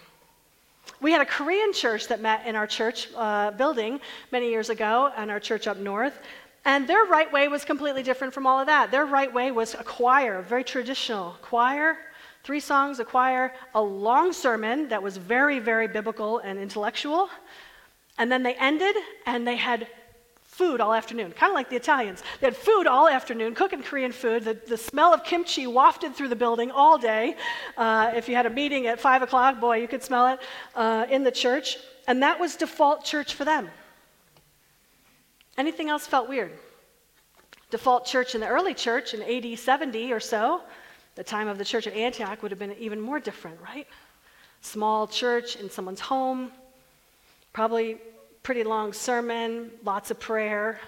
[1.01, 4.01] We had a Korean church that met in our church uh, building
[4.33, 6.19] many years ago, and our church up north.
[6.65, 8.91] And their right way was completely different from all of that.
[8.91, 11.99] Their right way was a choir, a very traditional choir,
[12.43, 17.31] three songs, a choir, a long sermon that was very, very biblical and intellectual.
[18.19, 19.87] And then they ended, and they had
[20.51, 22.23] food all afternoon, kind of like the Italians.
[22.41, 24.45] They had food all afternoon, cooking Korean food.
[24.45, 27.37] The, the smell of kimchi wafted through the building all day.
[27.77, 30.41] Uh, if you had a meeting at 5 o'clock, boy, you could smell it
[30.75, 31.79] uh, in the church.
[32.09, 33.71] And that was default church for them.
[35.57, 36.53] Anything else felt weird.
[37.71, 40.63] Default church in the early church in AD 70 or so,
[41.15, 43.87] the time of the church at Antioch would have been even more different, right?
[44.63, 46.51] Small church in someone's home,
[47.53, 47.99] probably
[48.43, 50.81] pretty long sermon, lots of prayer,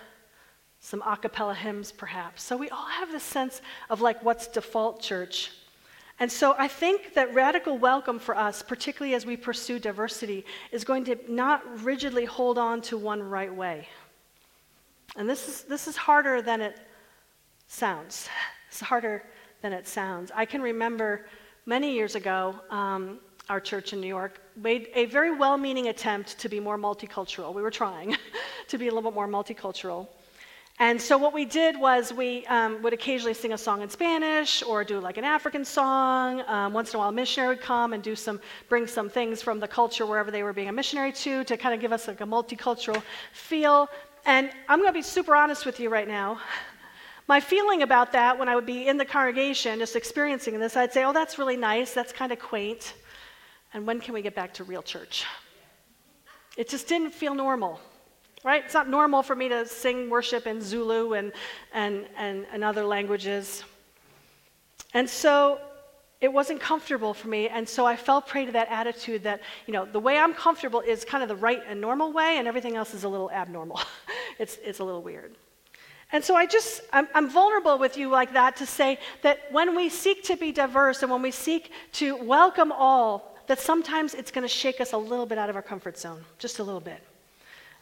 [0.80, 2.42] some a cappella hymns perhaps.
[2.42, 5.52] So we all have this sense of like what's default church.
[6.18, 10.84] And so I think that radical welcome for us, particularly as we pursue diversity, is
[10.84, 13.88] going to not rigidly hold on to one right way.
[15.16, 16.78] And this is, this is harder than it
[17.68, 18.28] sounds.
[18.68, 19.24] It's harder
[19.60, 20.30] than it sounds.
[20.34, 21.26] I can remember
[21.66, 26.38] many years ago, um, our church in New York made a very well meaning attempt
[26.38, 27.54] to be more multicultural.
[27.54, 28.16] We were trying
[28.68, 30.08] to be a little bit more multicultural.
[30.78, 34.62] And so, what we did was we um, would occasionally sing a song in Spanish
[34.62, 36.42] or do like an African song.
[36.48, 39.42] Um, once in a while, a missionary would come and do some, bring some things
[39.42, 42.08] from the culture wherever they were being a missionary to, to kind of give us
[42.08, 43.02] like a multicultural
[43.32, 43.88] feel.
[44.24, 46.40] And I'm going to be super honest with you right now.
[47.28, 50.92] My feeling about that when I would be in the congregation just experiencing this, I'd
[50.92, 51.94] say, oh, that's really nice.
[51.94, 52.94] That's kind of quaint.
[53.74, 55.24] And when can we get back to real church?
[56.56, 57.80] It just didn't feel normal,
[58.44, 58.62] right?
[58.64, 61.32] It's not normal for me to sing worship in Zulu and,
[61.72, 63.64] and, and, and other languages.
[64.92, 65.58] And so
[66.20, 67.48] it wasn't comfortable for me.
[67.48, 70.80] And so I fell prey to that attitude that, you know, the way I'm comfortable
[70.80, 73.80] is kind of the right and normal way, and everything else is a little abnormal.
[74.38, 75.34] it's, it's a little weird.
[76.12, 79.74] And so I just, I'm, I'm, vulnerable with you like that to say that when
[79.74, 84.30] we seek to be diverse and when we seek to welcome all, that sometimes it's
[84.30, 86.80] going to shake us a little bit out of our comfort zone, just a little
[86.80, 87.02] bit.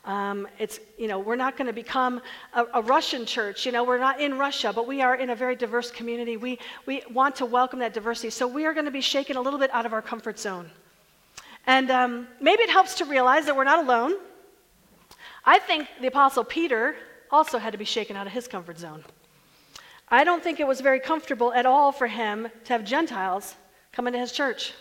[0.04, 2.22] Um, it's, you know, we're not going to become
[2.54, 3.66] a, a, Russian church.
[3.66, 6.38] You know, we're not in Russia, but we are in a very diverse community.
[6.38, 8.30] We, we want to welcome that diversity.
[8.30, 10.70] So we are going to be shaken a little bit out of our comfort zone.
[11.66, 14.14] And um, maybe it helps to realize that we're not alone.
[15.44, 16.96] I think the Apostle Peter
[17.30, 19.04] also had to be shaken out of his comfort zone.
[20.08, 23.54] I don't think it was very comfortable at all for him to have Gentiles
[23.92, 24.72] come into his church.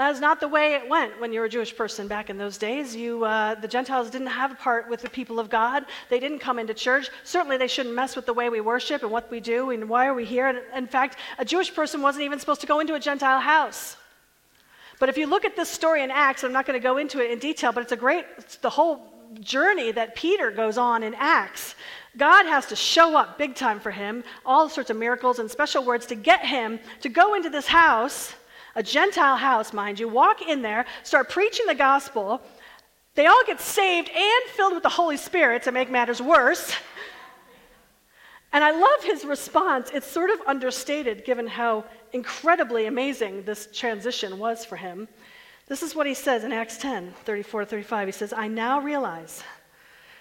[0.00, 2.38] That is not the way it went when you were a Jewish person back in
[2.38, 2.96] those days.
[2.96, 5.84] You, uh, the Gentiles didn't have a part with the people of God.
[6.08, 7.10] They didn't come into church.
[7.22, 10.06] Certainly, they shouldn't mess with the way we worship and what we do and why
[10.06, 10.46] are we here.
[10.46, 13.98] And in fact, a Jewish person wasn't even supposed to go into a Gentile house.
[14.98, 17.22] But if you look at this story in Acts, I'm not going to go into
[17.22, 19.06] it in detail, but it's a great, it's the whole
[19.40, 21.74] journey that Peter goes on in Acts.
[22.16, 25.84] God has to show up big time for him, all sorts of miracles and special
[25.84, 28.32] words to get him to go into this house
[28.74, 32.40] a Gentile house, mind you, walk in there, start preaching the gospel.
[33.14, 36.72] They all get saved and filled with the Holy Spirit to make matters worse.
[38.52, 39.90] And I love his response.
[39.92, 45.08] It's sort of understated given how incredibly amazing this transition was for him.
[45.68, 48.08] This is what he says in Acts 10 34 35.
[48.08, 49.44] He says, I now realize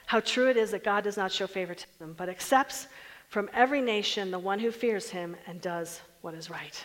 [0.05, 2.88] how true it is that God does not show favoritism, but accepts
[3.29, 6.83] from every nation the one who fears him and does what is right.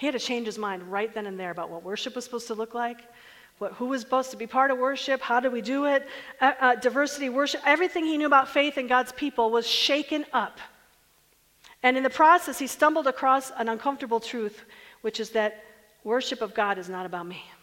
[0.00, 2.46] He had to change his mind right then and there about what worship was supposed
[2.46, 2.96] to look like,
[3.58, 6.08] what, who was supposed to be part of worship, how do we do it,
[6.40, 7.60] uh, uh, diversity, worship.
[7.66, 10.58] Everything he knew about faith and God's people was shaken up.
[11.82, 14.64] And in the process, he stumbled across an uncomfortable truth,
[15.02, 15.64] which is that
[16.02, 17.44] worship of God is not about me.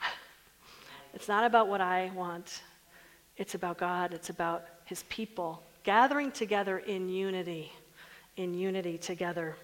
[1.15, 2.61] It's not about what I want.
[3.37, 4.13] It's about God.
[4.13, 7.71] It's about his people gathering together in unity,
[8.35, 9.55] in unity together.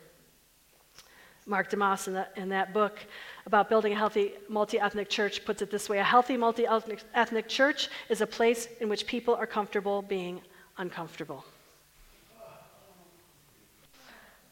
[1.45, 2.99] Mark DeYmaz in, in that book
[3.45, 7.47] about building a healthy multi ethnic church puts it this way A healthy multi ethnic
[7.47, 10.41] church is a place in which people are comfortable being
[10.77, 11.43] uncomfortable.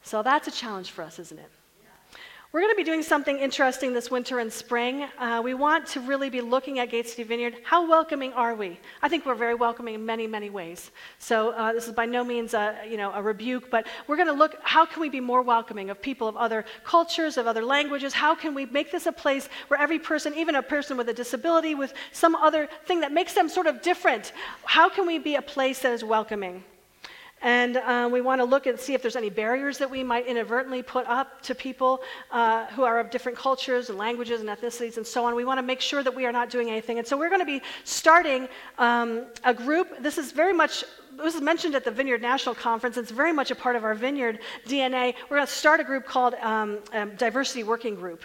[0.02, 1.50] So that's a challenge for us, isn't it?
[2.52, 5.06] We're going to be doing something interesting this winter and spring.
[5.18, 7.56] Uh, we want to really be looking at Gate City Vineyard.
[7.62, 8.78] How welcoming are we?
[9.00, 10.90] I think we're very welcoming in many, many ways.
[11.18, 14.28] So uh, this is by no means a, you know, a rebuke, but we're going
[14.28, 17.64] to look how can we be more welcoming of people of other cultures, of other
[17.64, 18.12] languages?
[18.12, 21.14] How can we make this a place where every person, even a person with a
[21.14, 24.34] disability, with some other thing that makes them sort of different,
[24.64, 26.62] how can we be a place that is welcoming?
[27.42, 30.26] And uh, we want to look and see if there's any barriers that we might
[30.26, 32.00] inadvertently put up to people
[32.30, 35.34] uh, who are of different cultures and languages and ethnicities and so on.
[35.34, 36.98] We want to make sure that we are not doing anything.
[36.98, 40.00] And so we're going to be starting um, a group.
[40.00, 40.84] This is very much
[41.16, 42.96] this was mentioned at the Vineyard National Conference.
[42.96, 45.14] It's very much a part of our Vineyard DNA.
[45.28, 48.24] We're going to start a group called um, um, Diversity Working Group.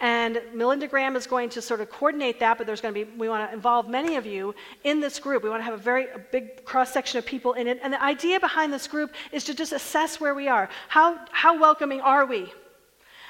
[0.00, 3.10] And Melinda Graham is going to sort of coordinate that, but there's going to be,
[3.18, 5.42] we want to involve many of you in this group.
[5.42, 7.78] We want to have a very a big cross section of people in it.
[7.82, 10.70] And the idea behind this group is to just assess where we are.
[10.88, 12.50] How, how welcoming are we?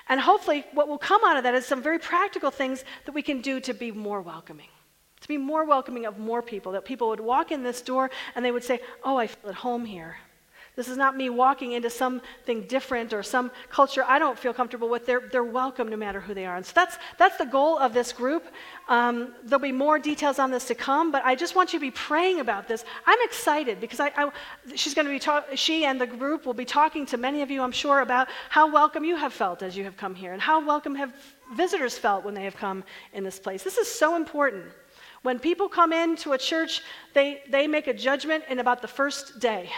[0.09, 3.23] And hopefully, what will come out of that is some very practical things that we
[3.23, 4.69] can do to be more welcoming,
[5.21, 8.45] to be more welcoming of more people, that people would walk in this door and
[8.45, 10.19] they would say, Oh, I feel at home here.
[10.77, 14.89] This is not me walking into something different or some culture I don't feel comfortable
[14.89, 15.05] with.
[15.05, 16.57] They're, they're welcome no matter who they are.
[16.57, 18.47] And so that's, that's the goal of this group.
[18.89, 21.85] Um, there'll be more details on this to come, but I just want you to
[21.85, 22.85] be praying about this.
[23.05, 24.31] I'm excited because I, I
[24.75, 27.51] she's going to be talk, she and the group will be talking to many of
[27.51, 30.41] you, I'm sure, about how welcome you have felt as you have come here and
[30.41, 31.13] how welcome have
[31.55, 33.65] visitors felt when they have come in this place.
[33.65, 34.65] This is so important.
[35.23, 36.81] When people come into a church,
[37.13, 39.69] they, they make a judgment in about the first day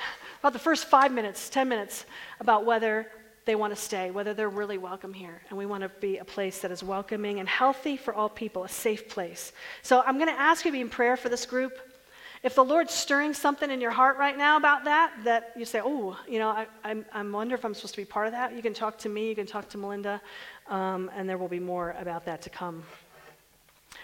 [0.43, 2.05] about the first five minutes, 10 minutes,
[2.41, 3.07] about whether
[3.45, 5.41] they want to stay, whether they're really welcome here.
[5.49, 8.65] And we want to be a place that is welcoming and healthy for all people,
[8.65, 9.53] a safe place.
[9.83, 11.79] So I'm going to ask you to be in prayer for this group.
[12.43, 15.81] If the Lord's stirring something in your heart right now about that, that you say,
[15.81, 18.53] oh, you know, I, I'm, I wonder if I'm supposed to be part of that,
[18.53, 20.21] you can talk to me, you can talk to Melinda,
[20.67, 22.83] um, and there will be more about that to come.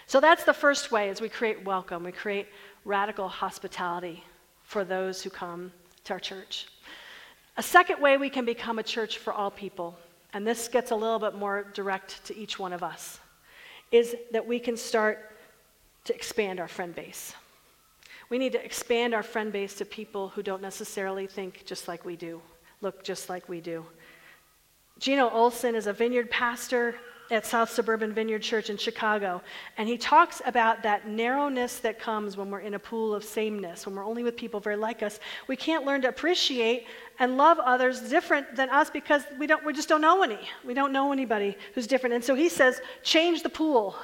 [0.07, 2.05] So that's the first way is we create welcome.
[2.05, 2.47] We create
[2.85, 4.23] radical hospitality
[4.63, 5.73] for those who come
[6.11, 6.67] our church.
[7.57, 9.97] A second way we can become a church for all people,
[10.33, 13.19] and this gets a little bit more direct to each one of us,
[13.91, 15.31] is that we can start
[16.05, 17.33] to expand our friend base.
[18.29, 22.05] We need to expand our friend base to people who don't necessarily think just like
[22.05, 22.41] we do,
[22.81, 23.85] look just like we do.
[24.99, 26.95] Gino Olson is a vineyard pastor
[27.31, 29.41] at South Suburban Vineyard Church in Chicago.
[29.77, 33.85] And he talks about that narrowness that comes when we're in a pool of sameness,
[33.85, 35.19] when we're only with people very like us.
[35.47, 36.87] We can't learn to appreciate
[37.19, 40.39] and love others different than us because we, don't, we just don't know any.
[40.65, 42.15] We don't know anybody who's different.
[42.15, 43.95] And so he says, change the pool.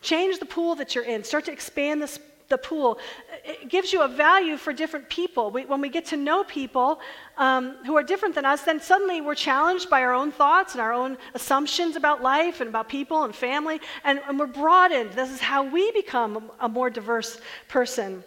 [0.00, 1.24] Change the pool that you're in.
[1.24, 2.98] Start to expand this the pool.
[3.44, 5.50] It gives you a value for different people.
[5.50, 7.00] We, when we get to know people
[7.38, 10.80] um, who are different than us, then suddenly we're challenged by our own thoughts and
[10.80, 15.12] our own assumptions about life and about people and family, and, and we're broadened.
[15.12, 18.24] This is how we become a, more diverse person.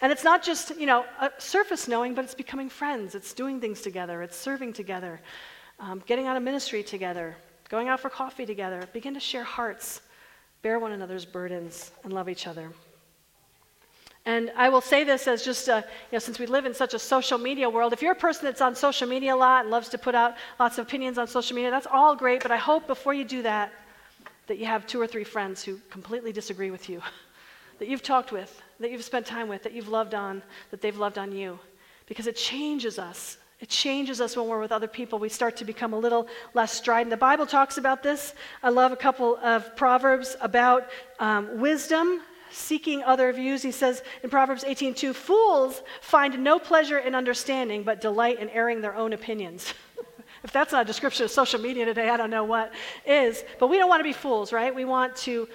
[0.00, 1.04] And it's not just, you know,
[1.38, 3.16] surface knowing, but it's becoming friends.
[3.16, 4.22] It's doing things together.
[4.22, 5.20] It's serving together,
[5.80, 7.36] um, getting out of ministry together,
[7.68, 8.88] going out for coffee together.
[8.92, 10.00] Begin to share hearts,
[10.62, 12.70] bear one another's burdens, and love each other.
[14.28, 16.92] And I will say this as just, a, you know, since we live in such
[16.92, 19.70] a social media world, if you're a person that's on social media a lot and
[19.70, 22.42] loves to put out lots of opinions on social media, that's all great.
[22.42, 23.72] But I hope before you do that,
[24.46, 27.00] that you have two or three friends who completely disagree with you,
[27.78, 30.98] that you've talked with, that you've spent time with, that you've loved on, that they've
[30.98, 31.58] loved on you.
[32.04, 33.38] Because it changes us.
[33.60, 35.18] It changes us when we're with other people.
[35.18, 37.08] We start to become a little less strident.
[37.08, 38.34] The Bible talks about this.
[38.62, 42.20] I love a couple of proverbs about um, wisdom
[42.50, 43.62] seeking other views.
[43.62, 48.80] He says in Proverbs 18:2, "Fools find no pleasure in understanding, but delight in airing
[48.80, 49.74] their own opinions."
[50.44, 52.72] if that's not a description of social media today, I don't know what
[53.06, 53.44] is.
[53.58, 54.74] But we don't want to be fools, right?
[54.74, 55.48] We want to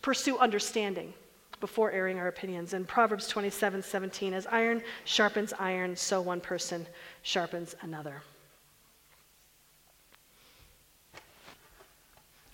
[0.00, 1.12] pursue understanding
[1.60, 2.74] before airing our opinions.
[2.74, 6.86] In Proverbs 27 17, as iron sharpens iron, so one person
[7.22, 8.22] sharpens another.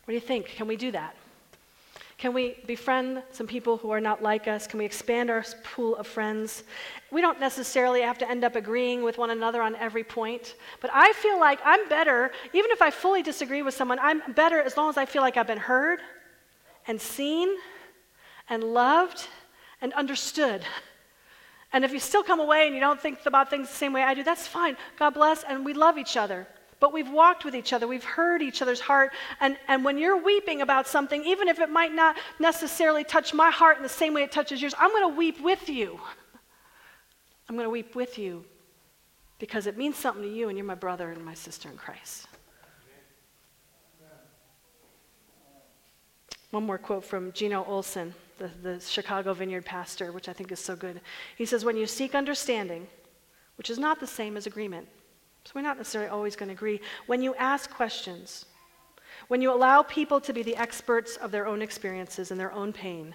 [0.05, 0.47] What do you think?
[0.47, 1.14] Can we do that?
[2.18, 4.66] Can we befriend some people who are not like us?
[4.66, 6.64] Can we expand our pool of friends?
[7.12, 10.90] We don't necessarily have to end up agreeing with one another on every point, but
[10.92, 14.76] I feel like I'm better, even if I fully disagree with someone, I'm better as
[14.76, 16.00] long as I feel like I've been heard
[16.88, 17.56] and seen
[18.48, 19.28] and loved
[19.80, 20.62] and understood.
[21.72, 24.02] And if you still come away and you don't think about things the same way
[24.02, 24.76] I do, that's fine.
[24.98, 26.48] God bless, and we love each other.
[26.81, 29.12] But we've walked with each other, we've heard each other's heart.
[29.41, 33.51] And, and when you're weeping about something, even if it might not necessarily touch my
[33.51, 35.99] heart in the same way it touches yours, I'm going to weep with you.
[37.49, 38.45] I'm going to weep with you
[39.39, 42.26] because it means something to you, and you're my brother and my sister in Christ.
[46.51, 50.61] One more quote from Gino Olson, the, the Chicago Vineyard pastor, which I think is
[50.61, 51.01] so good.
[51.37, 52.87] He says, When you seek understanding,
[53.57, 54.89] which is not the same as agreement,
[55.49, 56.78] so we're not necessarily always going to agree.
[57.07, 58.44] When you ask questions,
[59.28, 62.70] when you allow people to be the experts of their own experiences and their own
[62.70, 63.14] pain,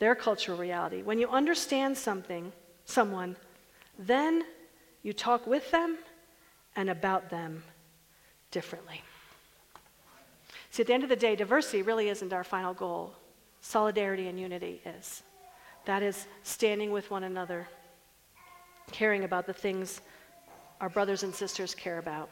[0.00, 2.52] their cultural reality, when you understand something,
[2.86, 3.36] someone,
[3.96, 4.42] then
[5.04, 5.96] you talk with them
[6.74, 7.62] and about them
[8.50, 9.00] differently.
[10.72, 13.14] See, at the end of the day, diversity really isn't our final goal.
[13.60, 15.22] Solidarity and unity is.
[15.84, 17.68] That is standing with one another,
[18.90, 20.00] caring about the things
[20.80, 22.28] our brothers and sisters care about.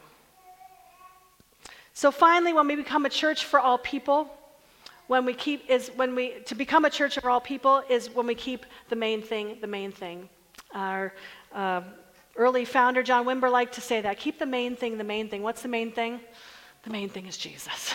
[1.93, 4.31] So finally, when we become a church for all people,
[5.07, 8.25] when we keep is when we to become a church for all people is when
[8.25, 10.29] we keep the main thing the main thing.
[10.73, 11.13] Our
[11.53, 11.81] uh,
[12.35, 15.43] early founder John Wimber liked to say that keep the main thing the main thing.
[15.43, 16.19] What's the main thing?
[16.83, 17.93] The main thing is Jesus.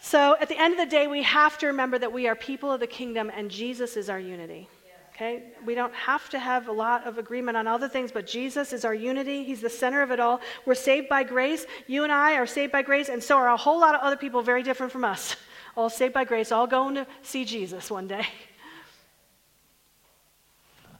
[0.00, 2.70] So at the end of the day, we have to remember that we are people
[2.70, 4.68] of the kingdom and Jesus is our unity.
[5.14, 5.44] Okay?
[5.64, 8.84] We don't have to have a lot of agreement on other things, but Jesus is
[8.84, 9.44] our unity.
[9.44, 10.40] He's the center of it all.
[10.66, 11.66] We're saved by grace.
[11.86, 14.16] You and I are saved by grace, and so are a whole lot of other
[14.16, 15.36] people very different from us.
[15.76, 18.26] All saved by grace, all going to see Jesus one day.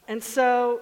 [0.08, 0.80] And so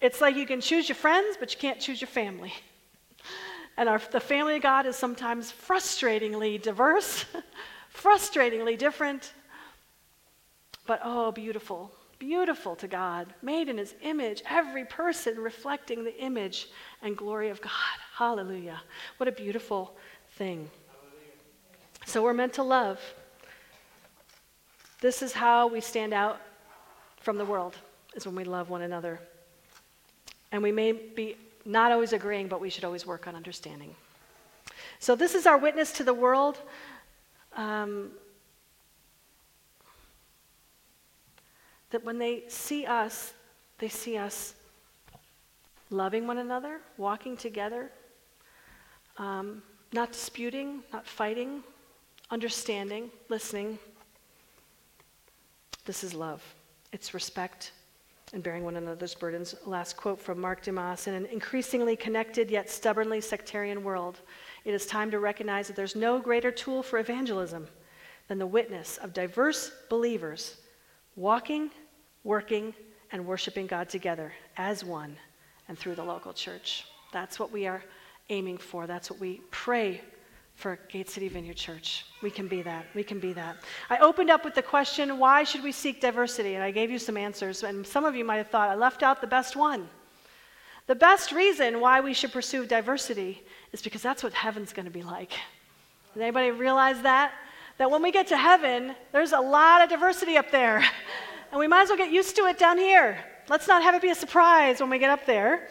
[0.00, 2.52] it's like you can choose your friends, but you can't choose your family.
[3.78, 7.24] And our, the family of God is sometimes frustratingly diverse,
[7.94, 9.32] frustratingly different,
[10.86, 16.68] but oh, beautiful beautiful to God, made in his image, every person reflecting the image
[17.02, 17.70] and glory of God.
[18.14, 18.80] Hallelujah.
[19.18, 19.96] What a beautiful
[20.32, 20.68] thing.
[22.06, 23.00] So we're meant to love.
[25.00, 26.40] This is how we stand out
[27.20, 27.76] from the world,
[28.14, 29.20] is when we love one another.
[30.50, 33.94] And we may be not always agreeing, but we should always work on understanding.
[34.98, 36.58] So this is our witness to the world.
[37.54, 38.10] Um,
[41.90, 43.32] That when they see us,
[43.78, 44.54] they see us
[45.90, 47.90] loving one another, walking together,
[49.16, 49.62] um,
[49.92, 51.62] not disputing, not fighting,
[52.30, 53.78] understanding, listening.
[55.84, 56.42] This is love.
[56.92, 57.72] It's respect
[58.32, 59.54] and bearing one another's burdens.
[59.64, 64.20] Last quote from Mark DeYmaz In an increasingly connected yet stubbornly sectarian world,
[64.64, 67.66] it is time to recognize that there's no greater tool for evangelism
[68.28, 70.56] than the witness of diverse believers
[71.18, 71.70] walking,
[72.22, 72.72] working,
[73.10, 75.16] and worshiping God together as one
[75.66, 76.86] and through the local church.
[77.12, 77.82] That's what we are
[78.30, 78.86] aiming for.
[78.86, 80.00] That's what we pray
[80.54, 82.04] for Gate City Vineyard Church.
[82.22, 82.86] We can be that.
[82.94, 83.56] We can be that.
[83.90, 86.54] I opened up with the question, why should we seek diversity?
[86.54, 87.64] And I gave you some answers.
[87.64, 89.88] And some of you might have thought I left out the best one.
[90.86, 93.42] The best reason why we should pursue diversity
[93.72, 95.32] is because that's what heaven's going to be like.
[96.14, 97.32] Does anybody realize that?
[97.78, 100.84] That when we get to heaven, there's a lot of diversity up there.
[101.50, 103.18] And we might as well get used to it down here.
[103.48, 105.68] Let's not have it be a surprise when we get up there.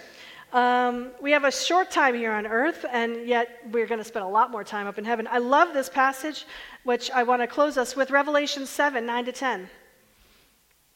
[0.52, 4.26] Um, we have a short time here on earth, and yet we're going to spend
[4.26, 5.28] a lot more time up in heaven.
[5.30, 6.48] I love this passage,
[6.84, 9.70] which I want to close us with Revelation 7 9 to 10.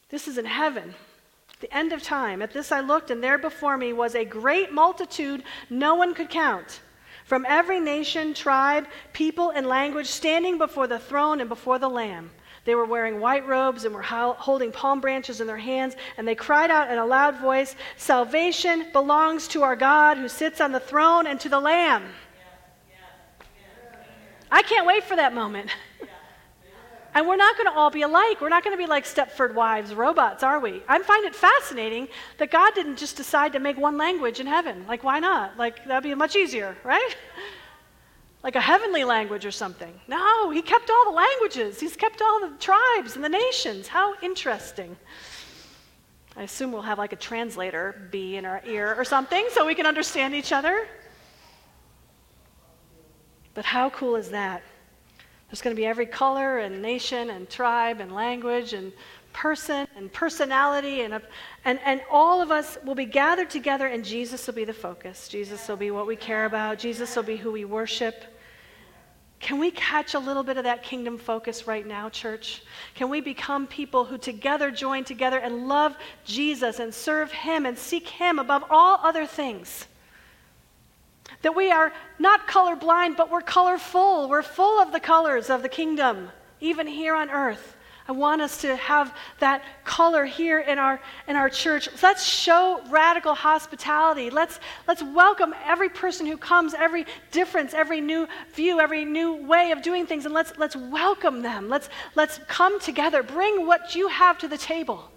[0.09, 0.95] This is in heaven,
[1.59, 2.41] the end of time.
[2.41, 6.31] At this I looked, and there before me was a great multitude no one could
[6.31, 6.81] count
[7.25, 12.31] from every nation, tribe, people, and language standing before the throne and before the Lamb.
[12.63, 16.35] They were wearing white robes and were holding palm branches in their hands, and they
[16.35, 20.79] cried out in a loud voice Salvation belongs to our God who sits on the
[20.79, 22.03] throne and to the Lamb.
[24.51, 25.69] I can't wait for that moment.
[27.13, 28.39] And we're not going to all be alike.
[28.39, 30.81] We're not going to be like Stepford Wives robots, are we?
[30.87, 32.07] I find it fascinating
[32.37, 34.85] that God didn't just decide to make one language in heaven.
[34.87, 35.57] Like, why not?
[35.57, 37.15] Like, that'd be much easier, right?
[38.43, 39.93] like a heavenly language or something.
[40.07, 43.87] No, he kept all the languages, he's kept all the tribes and the nations.
[43.87, 44.95] How interesting.
[46.37, 49.75] I assume we'll have like a translator be in our ear or something so we
[49.75, 50.87] can understand each other.
[53.53, 54.63] But how cool is that?
[55.51, 58.93] There's going to be every color and nation and tribe and language and
[59.33, 61.21] person and personality, and,
[61.65, 65.27] and, and all of us will be gathered together, and Jesus will be the focus.
[65.27, 68.23] Jesus will be what we care about, Jesus will be who we worship.
[69.41, 72.61] Can we catch a little bit of that kingdom focus right now, church?
[72.95, 77.77] Can we become people who together join together and love Jesus and serve Him and
[77.77, 79.87] seek Him above all other things?
[81.41, 84.29] That we are not colorblind, but we're colorful.
[84.29, 86.29] We're full of the colors of the kingdom,
[86.59, 87.75] even here on earth.
[88.07, 91.87] I want us to have that color here in our, in our church.
[92.01, 94.29] Let's show radical hospitality.
[94.29, 99.71] Let's, let's welcome every person who comes, every difference, every new view, every new way
[99.71, 101.69] of doing things, and let's, let's welcome them.
[101.69, 103.23] Let's, let's come together.
[103.23, 105.09] Bring what you have to the table.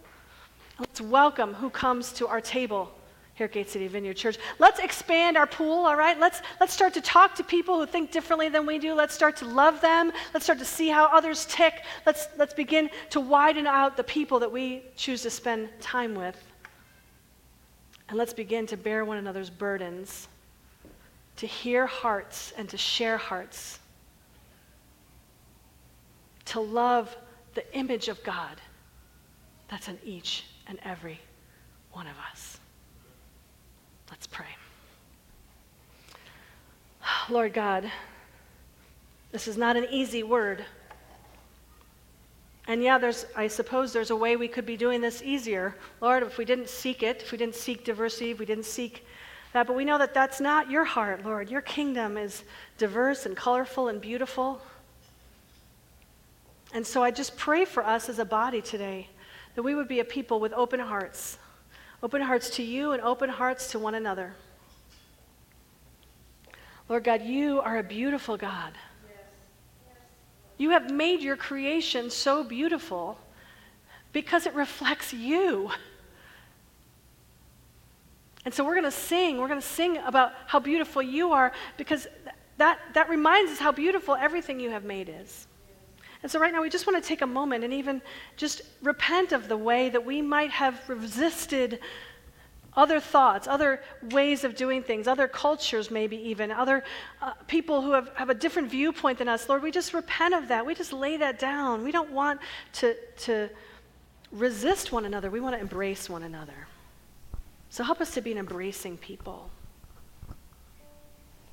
[0.79, 2.93] Let's welcome who comes to our table
[3.35, 4.39] here at Gate City Vineyard Church.
[4.59, 6.19] Let's expand our pool, all right?
[6.19, 8.95] Let's, let's start to talk to people who think differently than we do.
[8.95, 10.13] Let's start to love them.
[10.33, 11.83] Let's start to see how others tick.
[12.07, 16.41] Let's, let's begin to widen out the people that we choose to spend time with.
[18.09, 20.29] And let's begin to bear one another's burdens,
[21.37, 23.81] to hear hearts and to share hearts,
[26.45, 27.17] to love
[27.55, 28.61] the image of God
[29.69, 31.19] that's in each and every
[31.91, 32.61] one of us.
[34.11, 34.47] Let's pray.
[37.29, 37.91] Lord God,
[39.33, 40.65] this is not an easy word.
[42.67, 45.77] And yeah, there's, I suppose there's a way we could be doing this easier.
[46.01, 49.07] Lord, if we didn't seek it, if we didn't seek diversity, if we didn't seek
[49.53, 51.51] that, but we know that that's not your heart, Lord.
[51.51, 52.43] Your kingdom is
[52.79, 54.61] diverse and colorful and beautiful.
[56.73, 59.09] And so I just pray for us as a body today
[59.55, 61.39] that we would be a people with open hearts,
[62.03, 64.35] open hearts to you and open hearts to one another.
[66.89, 68.73] Lord God, you are a beautiful God.
[70.57, 73.19] You have made your creation so beautiful
[74.13, 75.71] because it reflects you.
[78.45, 79.39] And so we're going to sing.
[79.39, 82.07] We're going to sing about how beautiful you are because
[82.59, 85.47] that, that reminds us how beautiful everything you have made is.
[86.23, 88.01] And so, right now, we just want to take a moment and even
[88.37, 91.81] just repent of the way that we might have resisted
[92.77, 96.83] other thoughts, other ways of doing things, other cultures, maybe even, other
[97.23, 99.49] uh, people who have, have a different viewpoint than us.
[99.49, 100.67] Lord, we just repent of that.
[100.67, 101.85] We just lay that down.
[101.85, 102.41] We don't want
[102.75, 103.49] to, to
[104.33, 106.67] resist one another, we want to embrace one another.
[107.71, 109.51] So help us to be an embracing people.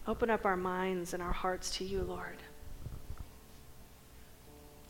[0.07, 2.37] Open up our minds and our hearts to you, Lord,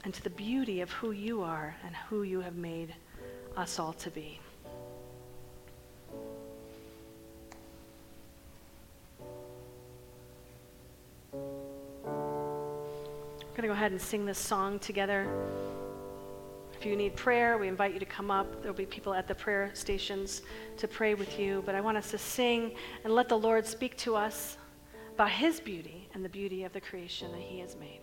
[0.03, 2.95] and to the beauty of who you are and who you have made
[3.57, 4.39] us all to be.
[13.51, 15.27] We're going to go ahead and sing this song together.
[16.79, 18.61] If you need prayer, we invite you to come up.
[18.61, 20.41] There'll be people at the prayer stations
[20.77, 21.61] to pray with you.
[21.65, 22.71] But I want us to sing
[23.03, 24.57] and let the Lord speak to us
[25.13, 28.01] about His beauty and the beauty of the creation that He has made.